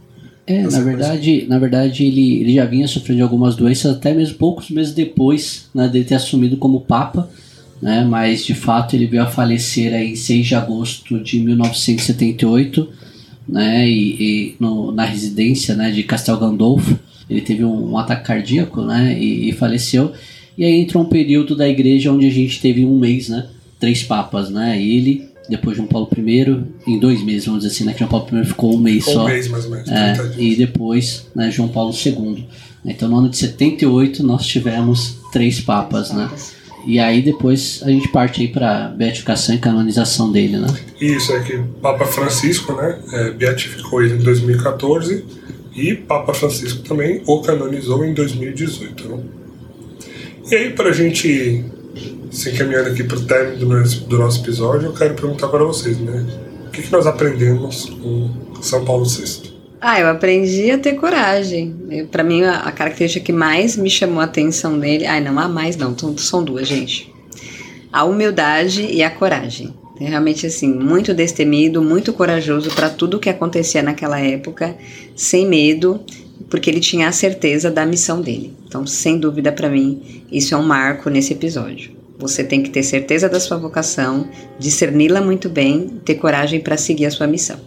[0.49, 4.35] é, na verdade, na verdade ele, ele já vinha sofrendo de algumas doenças até mesmo
[4.39, 7.29] poucos meses depois né, dele ter assumido como Papa,
[7.79, 12.89] né, mas de fato ele veio a falecer aí em 6 de agosto de 1978,
[13.51, 16.97] né, e, e no, na residência né, de Castel Gandolfo.
[17.29, 20.13] Ele teve um, um ataque cardíaco né, e, e, faleceu.
[20.57, 23.47] E aí entrou um período da igreja onde a gente teve um mês, né,
[23.79, 27.93] três papas, né, ele, depois João Paulo I, em dois meses, vamos dizer assim, né?
[27.93, 29.25] Que João Paulo I ficou um mês ficou só.
[29.25, 29.89] Um mês mais ou menos.
[29.89, 32.45] É, e depois né, João Paulo II.
[32.85, 36.29] Então no ano de 78 nós tivemos três papas, né?
[36.85, 40.67] E aí depois a gente parte aí para beatificação e canonização dele, né?
[40.99, 45.25] Isso, é que Papa Francisco, né, é, beatificou ele em 2014
[45.75, 49.23] e Papa Francisco também o canonizou em 2018, né?
[50.49, 51.63] E aí, para a gente
[52.31, 53.57] se encaminhando aqui para o término
[54.07, 56.25] do nosso, episódio, eu quero perguntar para vocês, né?
[56.67, 58.29] O que, que nós aprendemos com
[58.61, 59.58] São Paulo VI?
[59.81, 61.73] Ah, eu aprendi a ter coragem.
[62.11, 65.05] Para mim, a, característica que mais me chamou a atenção nele.
[65.05, 65.95] Ai, não há mais, não.
[66.17, 67.13] São duas, gente.
[67.91, 69.73] A humildade e a coragem.
[69.99, 74.75] É realmente assim, muito destemido, muito corajoso para tudo o que acontecia naquela época,
[75.15, 76.01] sem medo,
[76.49, 78.53] porque ele tinha a certeza da missão dele.
[78.65, 81.91] Então, sem dúvida para mim, isso é um marco nesse episódio.
[82.17, 87.05] Você tem que ter certeza da sua vocação, discerni-la muito bem, ter coragem para seguir
[87.05, 87.59] a sua missão.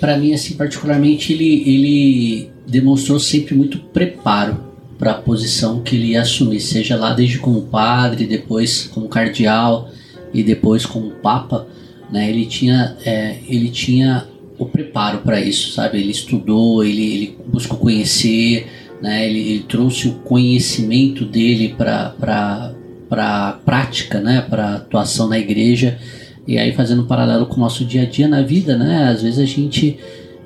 [0.00, 6.08] Para mim, assim, particularmente, ele, ele demonstrou sempre muito preparo para a posição que ele
[6.08, 9.90] ia assumir, seja lá desde como padre, depois como cardeal
[10.32, 11.66] e depois como papa,
[12.10, 12.28] né?
[12.30, 14.26] Ele tinha, é, ele tinha
[14.58, 15.98] o preparo para isso, sabe?
[15.98, 18.66] Ele estudou, ele, ele buscou conhecer,
[19.00, 19.26] né?
[19.28, 22.74] Ele, ele trouxe o conhecimento dele para
[23.12, 25.98] para prática, né, para atuação na igreja.
[26.46, 29.22] E aí fazendo um paralelo com o nosso dia a dia na vida, né, às
[29.22, 29.98] vezes a gente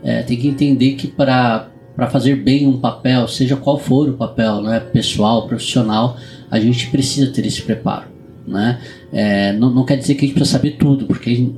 [0.03, 4.13] é, tem que entender que para para fazer bem um papel, seja qual for o
[4.13, 6.19] papel, né, pessoal, profissional,
[6.51, 8.05] a gente precisa ter esse preparo,
[8.47, 8.79] né?
[9.11, 11.49] É, não, não quer dizer que a gente precisa saber tudo, porque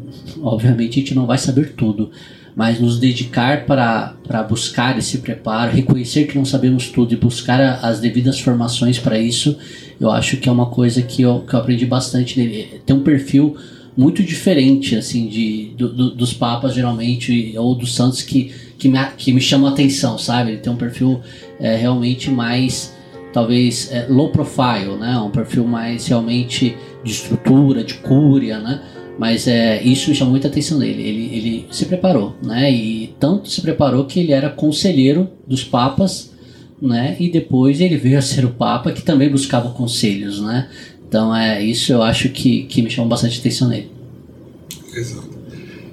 [0.41, 2.13] obviamente a gente não vai saber tudo,
[2.55, 7.61] mas nos dedicar para, para buscar esse preparo, reconhecer que não sabemos tudo e buscar
[7.85, 9.57] as devidas formações para isso,
[10.01, 12.81] eu acho que é uma coisa que eu, que eu aprendi bastante nele.
[12.87, 13.57] Tem um perfil
[13.99, 18.99] muito diferente assim de do, do, dos papas geralmente ou dos santos que que me,
[19.17, 20.53] que me chamam a atenção, sabe?
[20.53, 21.21] Ele tem um perfil
[21.59, 22.97] é, realmente mais
[23.33, 25.19] talvez é, low profile, né?
[25.19, 28.81] Um perfil mais realmente de estrutura, de cúria, né?
[29.19, 31.03] Mas é, isso chamou muita atenção dele.
[31.03, 32.71] Ele, ele se preparou, né?
[32.71, 36.33] E tanto se preparou que ele era conselheiro dos papas,
[36.81, 37.17] né?
[37.19, 40.69] E depois ele veio a ser o papa que também buscava conselhos, né?
[41.09, 43.91] Então é isso eu acho que, que me chamou bastante atenção nele.
[44.95, 45.29] Exato.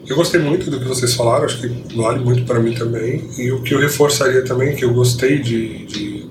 [0.07, 3.27] Eu gostei muito do que vocês falaram, acho que vale muito para mim também.
[3.37, 6.29] E o que eu reforçaria também, que eu gostei de, de,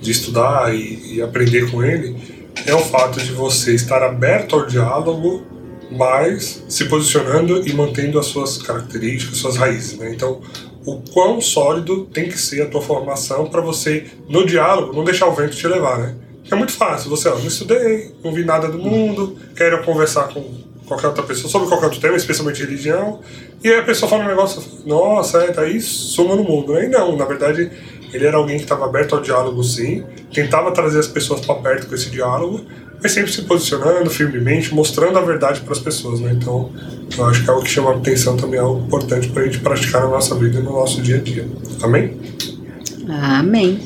[0.00, 2.16] de estudar e, e aprender com ele,
[2.64, 5.44] é o fato de você estar aberto ao diálogo
[5.90, 9.98] mas se posicionando e mantendo as suas características, suas raízes.
[9.98, 10.12] Né?
[10.14, 10.40] Então,
[10.84, 15.26] o quão sólido tem que ser a tua formação para você, no diálogo, não deixar
[15.26, 16.14] o vento te levar, né?
[16.50, 17.10] É muito fácil.
[17.10, 21.50] Você, ó, não estudei, não vi nada do mundo, quero conversar com qualquer outra pessoa
[21.50, 23.20] sobre qualquer outro tema, especialmente religião,
[23.62, 26.76] e aí a pessoa fala um negócio, nossa, é, tá aí, suma no mundo?
[26.80, 27.70] E não, na verdade,
[28.12, 31.86] ele era alguém que estava aberto ao diálogo, sim, tentava trazer as pessoas para perto
[31.86, 32.64] com esse diálogo,
[33.00, 36.32] mas sempre se posicionando firmemente, mostrando a verdade para as pessoas, né?
[36.32, 36.72] Então,
[37.16, 39.60] eu acho que é algo que chama atenção também, é algo importante para a gente
[39.60, 41.46] praticar na nossa vida e no nosso dia a dia.
[41.82, 42.18] Amém?
[43.08, 43.80] Amém.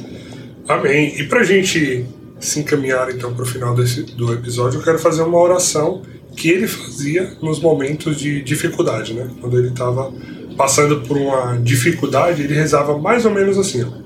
[0.66, 1.20] Amém.
[1.20, 2.06] E para a gente
[2.42, 6.02] se encaminhar então para o final desse, do episódio, eu quero fazer uma oração
[6.36, 9.30] que ele fazia nos momentos de dificuldade, né?
[9.40, 10.12] Quando ele estava
[10.56, 14.02] passando por uma dificuldade, ele rezava mais ou menos assim: ó.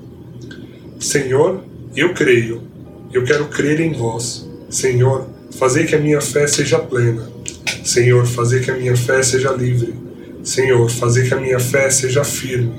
[0.99, 1.63] Senhor,
[1.95, 2.61] eu creio,
[3.11, 7.29] eu quero crer em vós Senhor, fazer que a minha fé seja plena.
[7.85, 9.93] Senhor, fazer que a minha fé seja livre.
[10.43, 12.73] Senhor, fazer que a minha fé seja firme.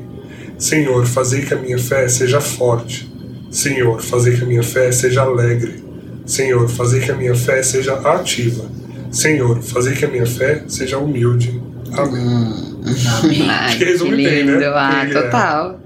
[0.58, 3.07] Senhor, fazer que a minha fé seja forte.
[3.50, 5.82] Senhor, fazer que a minha fé seja alegre.
[6.26, 8.64] Senhor, fazer que a minha fé seja ativa.
[9.10, 11.60] Senhor, fazer que a minha fé seja humilde.
[11.92, 12.20] Amém.
[12.20, 12.84] Hum,
[13.22, 13.50] amém.
[13.50, 14.66] Acho que resume que bem, né?
[14.74, 15.80] Ah, é- total.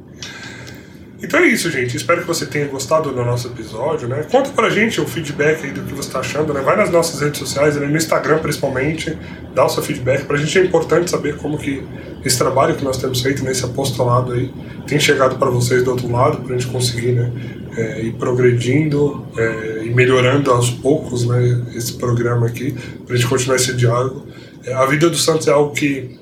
[1.22, 1.96] Então é isso, gente.
[1.96, 4.26] Espero que você tenha gostado do nosso episódio, né?
[4.28, 6.60] Conta pra gente o feedback aí do que você tá achando, né?
[6.60, 7.86] Vai nas nossas redes sociais, né?
[7.86, 9.16] no Instagram principalmente,
[9.54, 10.24] dá o seu feedback.
[10.24, 11.86] Pra gente é importante saber como que
[12.24, 14.52] esse trabalho que nós temos feito nesse apostolado aí
[14.88, 17.32] tem chegado para vocês do outro lado, pra gente conseguir, né?
[17.74, 21.62] É, ir progredindo é, e melhorando aos poucos, né?
[21.74, 22.74] Esse programa aqui,
[23.06, 24.26] pra gente continuar esse diálogo.
[24.64, 26.20] É, a vida dos santos é algo que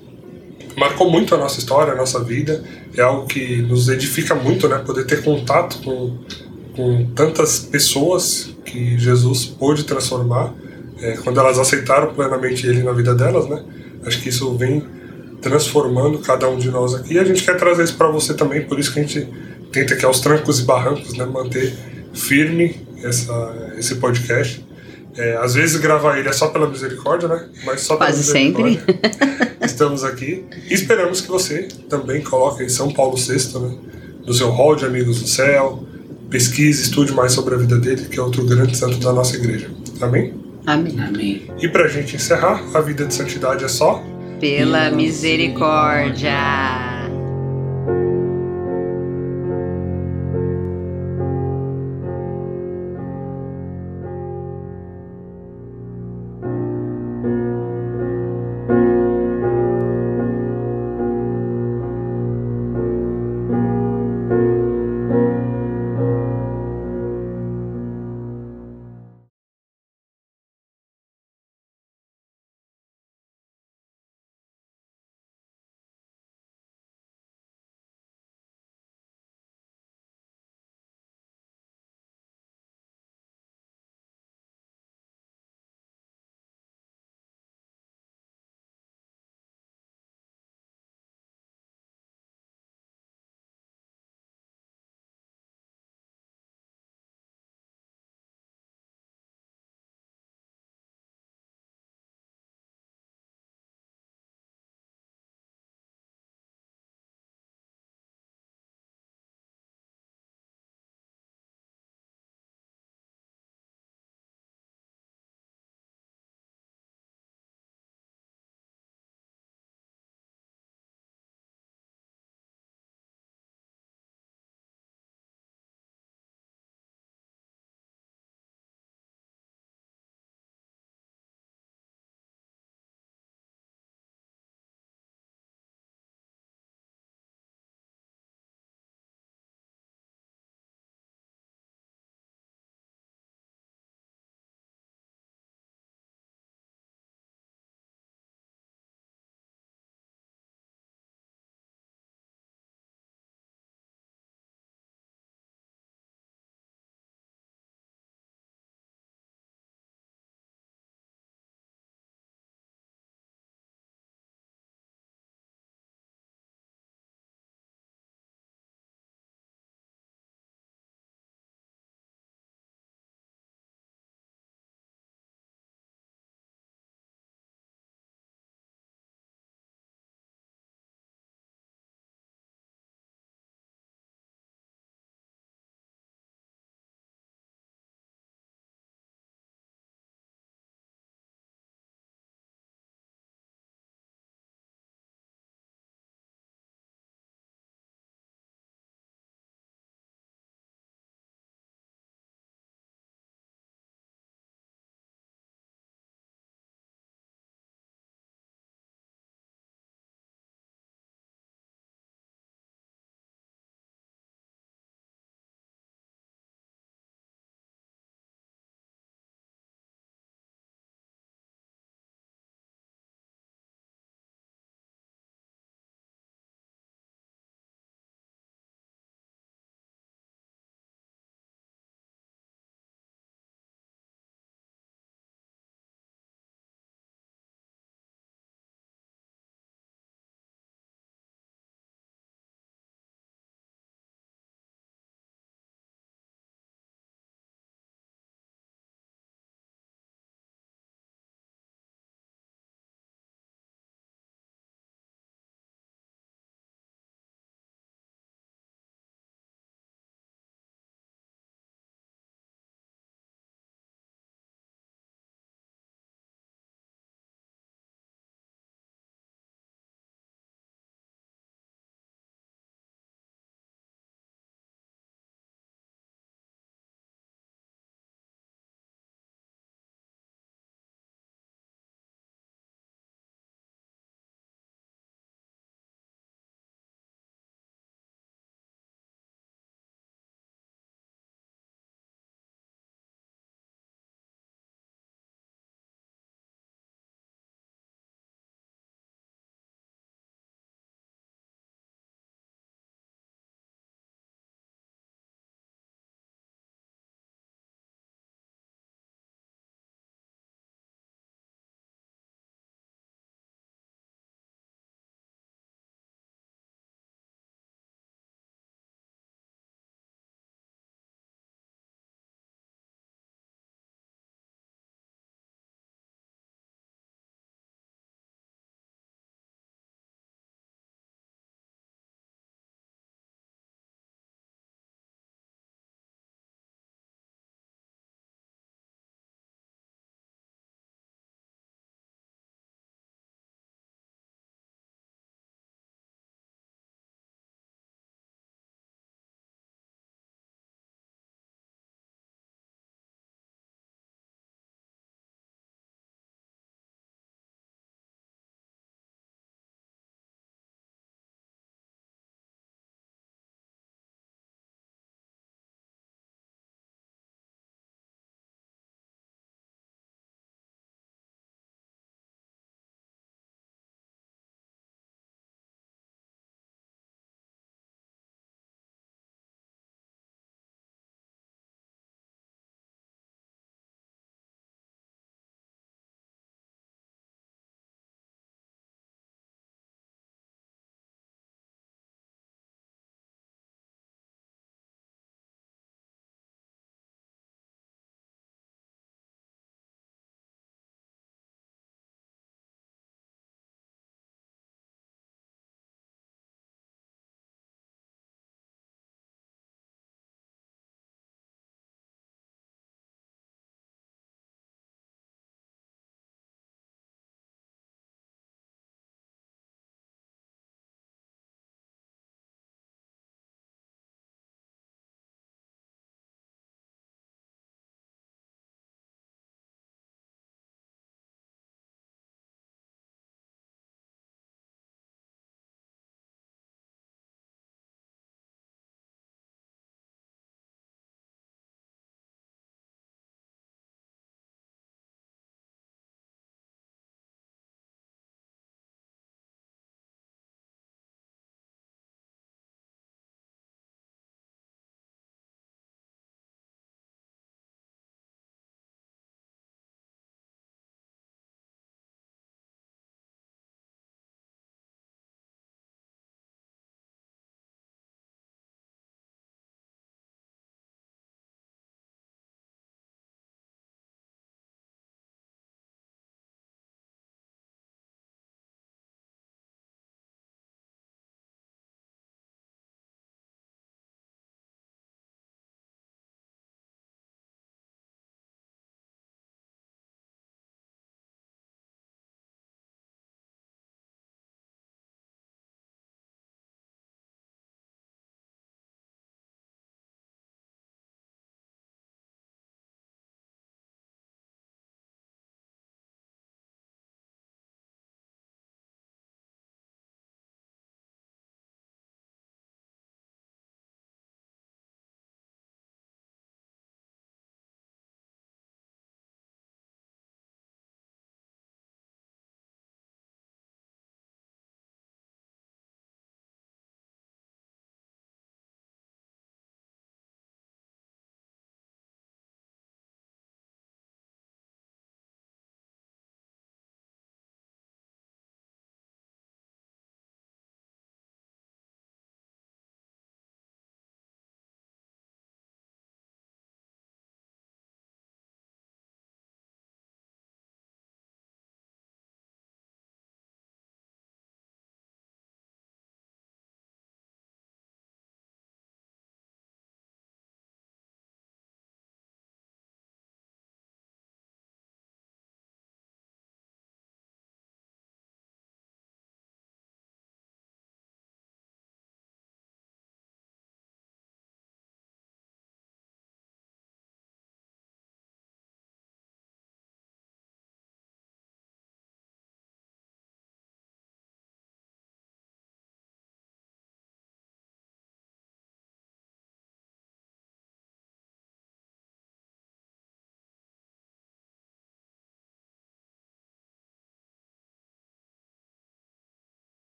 [0.76, 2.62] marcou muito a nossa história, a nossa vida.
[2.96, 4.78] É algo que nos edifica muito, né?
[4.78, 6.18] Poder ter contato com,
[6.74, 10.54] com tantas pessoas que Jesus pôde transformar
[11.00, 13.62] é, quando elas aceitaram plenamente Ele na vida delas, né?
[14.04, 14.82] Acho que isso vem
[15.40, 17.14] transformando cada um de nós aqui.
[17.14, 19.28] E a gente quer trazer isso para você também, por isso que a gente
[19.72, 21.24] tenta aqui aos trancos e barrancos, né?
[21.24, 21.74] Manter
[22.12, 24.64] firme essa, esse podcast.
[25.16, 27.46] É, às vezes gravar ele é só pela misericórdia, né?
[27.64, 28.62] Mas só pela Quase sempre.
[28.62, 29.56] misericórdia.
[29.60, 33.74] Estamos aqui e esperamos que você também coloque em São Paulo VI, né?
[34.26, 35.84] No seu hall de amigos do céu.
[36.30, 39.68] Pesquise, estude mais sobre a vida dele, que é outro grande santo da nossa igreja.
[40.00, 40.32] Amém?
[40.64, 41.00] Amém.
[41.00, 41.50] Amém.
[41.60, 44.02] E pra gente encerrar, a vida de santidade é só
[44.38, 46.30] Pela misericórdia.